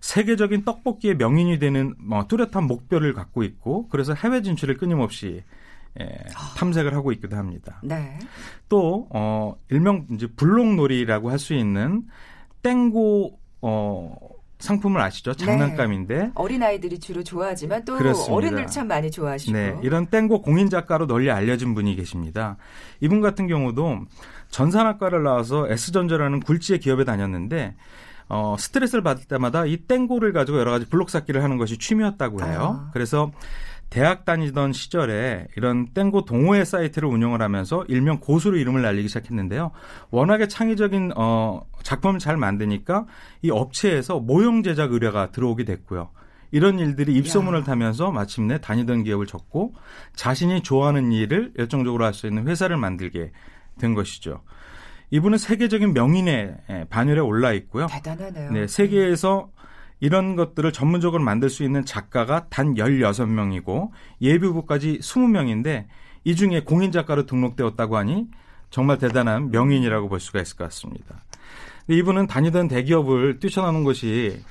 세계적인 0.00 0.64
떡볶이의 0.64 1.16
명인이 1.16 1.58
되는 1.58 1.94
뭐, 1.98 2.26
뚜렷한 2.26 2.64
목표를 2.66 3.14
갖고 3.14 3.42
있고 3.42 3.88
그래서 3.88 4.12
해외 4.14 4.42
진출을 4.42 4.76
끊임없이 4.76 5.42
예, 6.00 6.08
탐색을 6.56 6.92
하고 6.92 7.12
있기도 7.12 7.36
합니다. 7.36 7.80
네. 7.82 8.18
또 8.68 9.06
어, 9.10 9.54
일명 9.70 10.06
이제 10.12 10.26
블록놀이라고 10.26 11.30
할 11.30 11.38
수 11.38 11.54
있는 11.54 12.02
땡고 12.62 13.38
어, 13.66 14.14
상품을 14.58 15.00
아시죠? 15.00 15.32
장난감인데 15.32 16.32
어린 16.34 16.62
아이들이 16.62 16.98
주로 17.00 17.22
좋아하지만 17.24 17.84
또 17.86 17.96
그렇습니다. 17.96 18.34
어른들 18.34 18.66
참 18.66 18.88
많이 18.88 19.10
좋아하시고. 19.10 19.52
네, 19.56 19.76
이런 19.82 20.06
땡고 20.06 20.42
공인 20.42 20.68
작가로 20.68 21.06
널리 21.06 21.30
알려진 21.30 21.74
분이 21.74 21.96
계십니다. 21.96 22.58
이분 23.00 23.22
같은 23.22 23.46
경우도 23.46 24.00
전산학과를 24.50 25.22
나와서 25.22 25.66
S전자라는 25.68 26.40
굴지의 26.40 26.78
기업에 26.80 27.04
다녔는데 27.04 27.74
어, 28.28 28.56
스트레스를 28.58 29.02
받을 29.02 29.24
때마다 29.24 29.64
이 29.64 29.78
땡고를 29.78 30.32
가지고 30.32 30.58
여러 30.58 30.70
가지 30.70 30.86
블록 30.88 31.08
쌓기를 31.08 31.42
하는 31.42 31.56
것이 31.56 31.78
취미였다고 31.78 32.44
해요. 32.44 32.86
아. 32.86 32.90
그래서 32.92 33.32
대학 33.94 34.24
다니던 34.24 34.72
시절에 34.72 35.46
이런 35.56 35.86
땡고 35.94 36.24
동호회 36.24 36.64
사이트를 36.64 37.08
운영을 37.08 37.40
하면서 37.40 37.84
일명 37.86 38.18
고수로 38.18 38.56
이름을 38.56 38.82
날리기 38.82 39.06
시작했는데요. 39.06 39.70
워낙에 40.10 40.48
창의적인 40.48 41.12
어, 41.14 41.64
작품을 41.84 42.18
잘 42.18 42.36
만드니까 42.36 43.06
이 43.42 43.52
업체에서 43.52 44.18
모형 44.18 44.64
제작 44.64 44.92
의뢰가 44.92 45.30
들어오게 45.30 45.62
됐고요. 45.64 46.10
이런 46.50 46.80
일들이 46.80 47.14
입소문을 47.14 47.60
야. 47.60 47.62
타면서 47.62 48.10
마침내 48.10 48.60
다니던 48.60 49.04
기업을 49.04 49.26
접고 49.28 49.74
자신이 50.16 50.64
좋아하는 50.64 51.12
일을 51.12 51.52
열정적으로 51.56 52.04
할 52.04 52.14
수 52.14 52.26
있는 52.26 52.48
회사를 52.48 52.76
만들게 52.76 53.30
된 53.78 53.94
것이죠. 53.94 54.42
이분은 55.10 55.38
세계적인 55.38 55.94
명인의 55.94 56.56
예, 56.68 56.84
반열에 56.90 57.20
올라 57.20 57.52
있고요. 57.52 57.86
대단하네요. 57.86 58.50
네, 58.50 58.66
세계에서 58.66 59.50
이런 60.00 60.36
것들을 60.36 60.72
전문적으로 60.72 61.22
만들 61.22 61.48
수 61.48 61.62
있는 61.62 61.84
작가가 61.84 62.46
단 62.48 62.74
16명이고 62.74 63.90
예비부까지 64.20 64.98
20명인데 65.00 65.86
이 66.24 66.36
중에 66.36 66.60
공인 66.60 66.92
작가로 66.92 67.26
등록되었다고 67.26 67.96
하니 67.96 68.28
정말 68.70 68.98
대단한 68.98 69.50
명인이라고 69.50 70.08
볼 70.08 70.20
수가 70.20 70.40
있을 70.40 70.56
것 70.56 70.64
같습니다. 70.64 71.22
이분은 71.88 72.26
다니던 72.26 72.68
대기업을 72.68 73.38
뛰쳐나오는 73.40 73.84
것이 73.84 74.42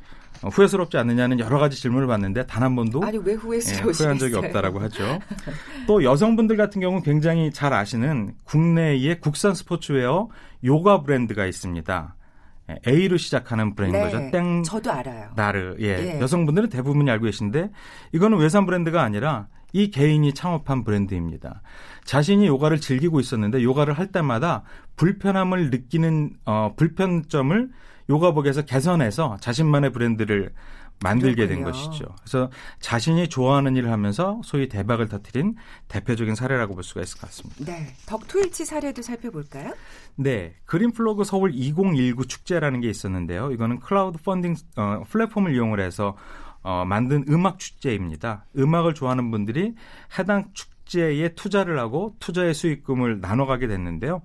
어, 0.43 0.49
후회스럽지 0.49 0.97
않느냐는 0.97 1.39
여러 1.39 1.57
가지 1.57 1.79
질문을 1.79 2.07
받는데 2.07 2.45
단 2.47 2.63
한 2.63 2.75
번도 2.75 3.03
아니 3.03 3.17
왜 3.17 3.33
예, 3.33 3.35
후회스러우시겠어요? 3.35 3.91
후회한 3.91 4.19
적이 4.19 4.35
없다라고 4.35 4.79
하죠. 4.81 5.19
또 5.87 6.03
여성분들 6.03 6.57
같은 6.57 6.79
경우는 6.81 7.03
굉장히 7.03 7.51
잘 7.51 7.73
아시는 7.73 8.35
국내의 8.45 9.19
국산 9.19 9.53
스포츠웨어 9.53 10.29
요가 10.63 11.01
브랜드가 11.01 11.45
있습니다. 11.45 12.15
예, 12.69 12.77
A로 12.87 13.17
시작하는 13.17 13.75
브랜드인 13.75 14.03
거죠. 14.03 14.17
땡 14.31 14.57
네. 14.57 14.61
저도 14.63 14.91
알아요. 14.91 15.31
나르. 15.35 15.75
예. 15.79 16.15
예. 16.15 16.19
여성분들은 16.21 16.69
대부분이 16.69 17.09
알고 17.11 17.25
계신데 17.25 17.71
이거는 18.13 18.37
외산 18.37 18.65
브랜드가 18.65 19.01
아니라 19.01 19.47
이 19.73 19.89
개인이 19.89 20.31
창업한 20.33 20.83
브랜드입니다. 20.83 21.61
자신이 22.05 22.45
요가를 22.47 22.79
즐기고 22.79 23.19
있었는데 23.19 23.63
요가를 23.63 23.95
할 23.95 24.07
때마다 24.11 24.63
불편함을 24.95 25.71
느끼는 25.71 26.33
어 26.45 26.73
불편점을 26.77 27.69
요가복에서 28.09 28.63
개선해서 28.63 29.37
자신만의 29.39 29.91
브랜드를 29.91 30.51
만들게 31.01 31.47
된 31.47 31.63
그렇군요. 31.63 31.85
것이죠. 31.85 32.05
그래서 32.21 32.49
자신이 32.79 33.27
좋아하는 33.27 33.75
일을 33.75 33.91
하면서 33.91 34.39
소위 34.43 34.69
대박을 34.69 35.09
터뜨린 35.09 35.55
대표적인 35.87 36.35
사례라고 36.35 36.75
볼 36.75 36.83
수가 36.83 37.01
있을 37.01 37.19
것 37.19 37.27
같습니다. 37.27 37.65
네. 37.65 37.93
덕투일치 38.05 38.65
사례도 38.65 39.01
살펴볼까요? 39.01 39.73
네, 40.15 40.55
그린플러그드 40.65 41.23
서울 41.23 41.51
2019 41.53 42.25
축제라는 42.27 42.81
게 42.81 42.89
있었는데요. 42.89 43.51
이거는 43.51 43.79
크라우드 43.79 44.19
펀딩 44.19 44.55
어, 44.77 45.03
플랫폼을 45.09 45.53
이용을 45.53 45.79
해서 45.79 46.15
어, 46.61 46.85
만든 46.85 47.25
음악 47.29 47.59
축제입니다. 47.59 48.45
음악을 48.57 48.93
좋아하는 48.93 49.29
분들이 49.31 49.75
해당 50.17 50.49
축제에 50.53 51.35
투자를 51.35 51.77
하고 51.79 52.15
투자의 52.19 52.53
수익금을 52.53 53.19
나눠가게 53.19 53.67
됐는데요. 53.67 54.21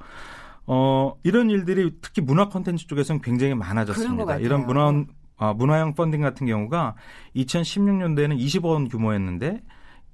어, 0.67 1.15
이런 1.25 1.51
일들이 1.51 1.97
특히 2.01 2.23
문화 2.23 2.49
콘텐츠 2.49 2.87
쪽에서는 2.87 3.23
굉장히 3.23 3.55
많아졌습니다. 3.55 4.37
이런 4.37 4.67
문화 4.67 4.93
어, 5.39 5.55
문화형 5.55 5.95
펀딩 5.95 6.21
같은 6.21 6.47
경우가 6.47 6.95
2016년도에는 7.37 8.39
20억 8.39 8.65
원 8.67 8.89
규모였는데 8.89 9.63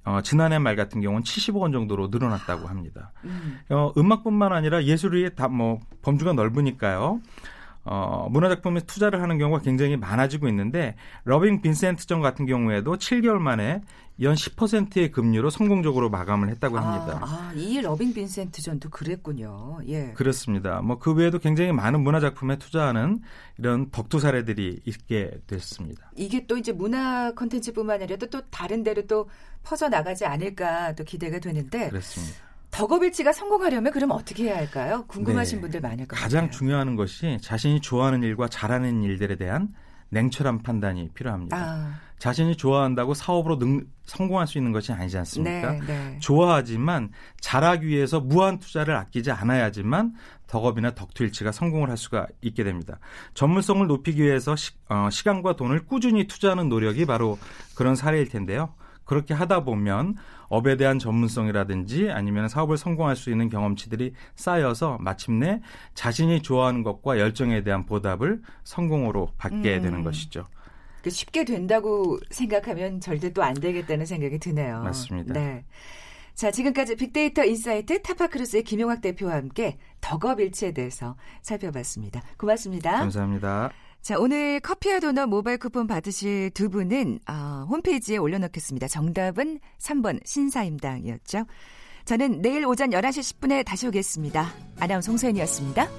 어, 0.05 0.21
지난해 0.21 0.59
말 0.59 0.75
같은 0.75 1.01
경우는 1.01 1.23
70억 1.23 1.61
원 1.61 1.71
정도로 1.71 2.07
늘어났다고 2.09 2.67
합니다. 2.67 3.11
음. 3.23 3.59
어, 3.69 3.91
음악뿐만 3.97 4.53
아니라 4.53 4.83
예술이 4.83 5.35
다 5.35 5.47
뭐 5.47 5.79
범주가 6.03 6.33
넓으니까요. 6.33 7.21
어, 7.85 8.27
문화작품에 8.29 8.81
투자를 8.81 9.21
하는 9.21 9.37
경우가 9.37 9.61
굉장히 9.61 9.95
많아지고 9.95 10.47
있는데 10.49 10.95
러빙 11.23 11.61
빈센트전 11.61 12.19
같은 12.19 12.45
경우에도 12.45 12.97
7개월 12.97 13.37
만에 13.37 13.81
연 14.21 14.33
10%의 14.33 15.11
금리로 15.11 15.49
성공적으로 15.49 16.09
마감을 16.09 16.49
했다고 16.49 16.77
합니다. 16.79 17.19
아, 17.21 17.49
아, 17.49 17.53
이 17.53 17.79
러빙 17.81 18.13
빈센트 18.13 18.61
전도 18.61 18.89
그랬군요. 18.89 19.79
예. 19.87 20.13
그렇습니다. 20.13 20.81
뭐 20.81 20.97
그 21.05 21.13
외에도 21.13 21.37
굉장히 21.37 21.71
많은 21.71 22.01
문화작품에 22.01 22.57
투자하는 22.57 23.19
이런 23.59 23.91
덕투 23.91 24.19
사례들이 24.19 24.81
있게 24.85 25.39
됐습니다. 25.45 26.09
이게 26.15 26.47
또 26.47 26.57
이제 26.57 26.71
문화 26.71 27.31
콘텐츠뿐만 27.33 28.01
아니라 28.01 28.17
또 28.31 28.41
다른 28.49 28.81
데로 28.81 29.05
또 29.05 29.29
퍼져 29.61 29.87
나가지 29.89 30.25
않을까 30.25 30.95
또 30.95 31.03
기대가 31.03 31.37
되는데 31.37 31.89
그렇습니다. 31.89 32.54
덕업일치가 32.75 33.31
성공하려면 33.31 33.91
그럼 33.93 34.11
어떻게 34.11 34.45
해야 34.45 34.57
할까요? 34.57 35.05
궁금하신 35.07 35.57
네. 35.57 35.61
분들 35.61 35.81
많을 35.81 36.07
것 36.07 36.15
가장. 36.17 36.51
중요한 36.51 36.95
것이 36.95 37.37
자신이 37.41 37.79
좋아하는 37.79 38.21
일과 38.23 38.47
잘하는 38.47 39.01
일들에 39.01 39.37
대한 39.37 39.69
냉철한 40.09 40.61
판단이 40.61 41.09
필요합니다. 41.13 41.57
아, 41.57 41.99
자신이 42.19 42.55
좋아한다고 42.57 43.13
사업으로 43.13 43.57
능, 43.57 43.85
성공할 44.03 44.47
수 44.47 44.57
있는 44.57 44.71
것이 44.71 44.91
아니지 44.91 45.17
않습니까? 45.17 45.71
네, 45.71 45.81
네. 45.87 46.19
좋아하지만 46.19 47.11
잘하기 47.39 47.87
위해서 47.87 48.19
무한 48.19 48.59
투자를 48.59 48.95
아끼지 48.95 49.31
않아야지만 49.31 50.13
덕업이나 50.47 50.91
덕투일치가 50.95 51.51
성공을 51.51 51.89
할 51.89 51.97
수가 51.97 52.27
있게 52.41 52.63
됩니다. 52.63 52.99
전문성을 53.33 53.85
높이기 53.87 54.21
위해서 54.21 54.55
시, 54.55 54.71
어, 54.89 55.09
시간과 55.09 55.55
돈을 55.55 55.85
꾸준히 55.85 56.27
투자하는 56.27 56.69
노력이 56.69 57.05
바로 57.05 57.37
그런 57.75 57.95
사례일 57.95 58.29
텐데요. 58.29 58.73
그렇게 59.05 59.33
하다 59.33 59.63
보면 59.63 60.15
업에 60.47 60.77
대한 60.77 60.99
전문성이라든지 60.99 62.11
아니면 62.11 62.49
사업을 62.49 62.77
성공할 62.77 63.15
수 63.15 63.29
있는 63.29 63.49
경험치들이 63.49 64.13
쌓여서 64.35 64.97
마침내 64.99 65.61
자신이 65.93 66.41
좋아하는 66.41 66.83
것과 66.83 67.19
열정에 67.19 67.63
대한 67.63 67.85
보답을 67.85 68.41
성공으로 68.63 69.31
받게 69.37 69.77
음. 69.77 69.81
되는 69.81 70.03
것이죠. 70.03 70.45
그 71.03 71.09
쉽게 71.11 71.45
된다고 71.45 72.19
생각하면 72.31 72.99
절대 72.99 73.31
또 73.31 73.43
안 73.43 73.53
되겠다는 73.53 74.07
생각이 74.07 74.39
드네요. 74.39 74.81
맞습니다. 74.81 75.33
네. 75.33 75.63
자, 76.33 76.51
지금까지 76.51 76.95
빅데이터 76.95 77.45
인사이트 77.45 78.01
타파크로스의 78.01 78.63
김용학 78.63 79.01
대표와 79.01 79.35
함께 79.35 79.77
덕업일치에 80.01 80.73
대해서 80.73 81.15
살펴봤습니다. 81.41 82.21
고맙습니다. 82.37 82.91
감사합니다. 82.91 83.71
자, 84.05 84.19
오늘 84.19 84.59
커피와 84.59 84.99
도넛 84.99 85.29
모바일 85.29 85.57
쿠폰 85.57 85.87
받으실 85.87 86.51
두 86.51 86.69
분은 86.69 87.21
어, 87.27 87.65
홈페이지에 87.67 88.17
올려놓겠습니다. 88.17 88.87
정답은 88.87 89.59
3번 89.79 90.19
신사임당이었죠. 90.23 91.45
저는 92.05 92.43
내일 92.43 92.67
오전 92.67 92.91
11시 92.91 93.39
10분에 93.39 93.65
다시 93.65 93.87
오겠습니다. 93.87 94.53
아나운서 94.79 95.07
송소연이었습니다. 95.07 95.89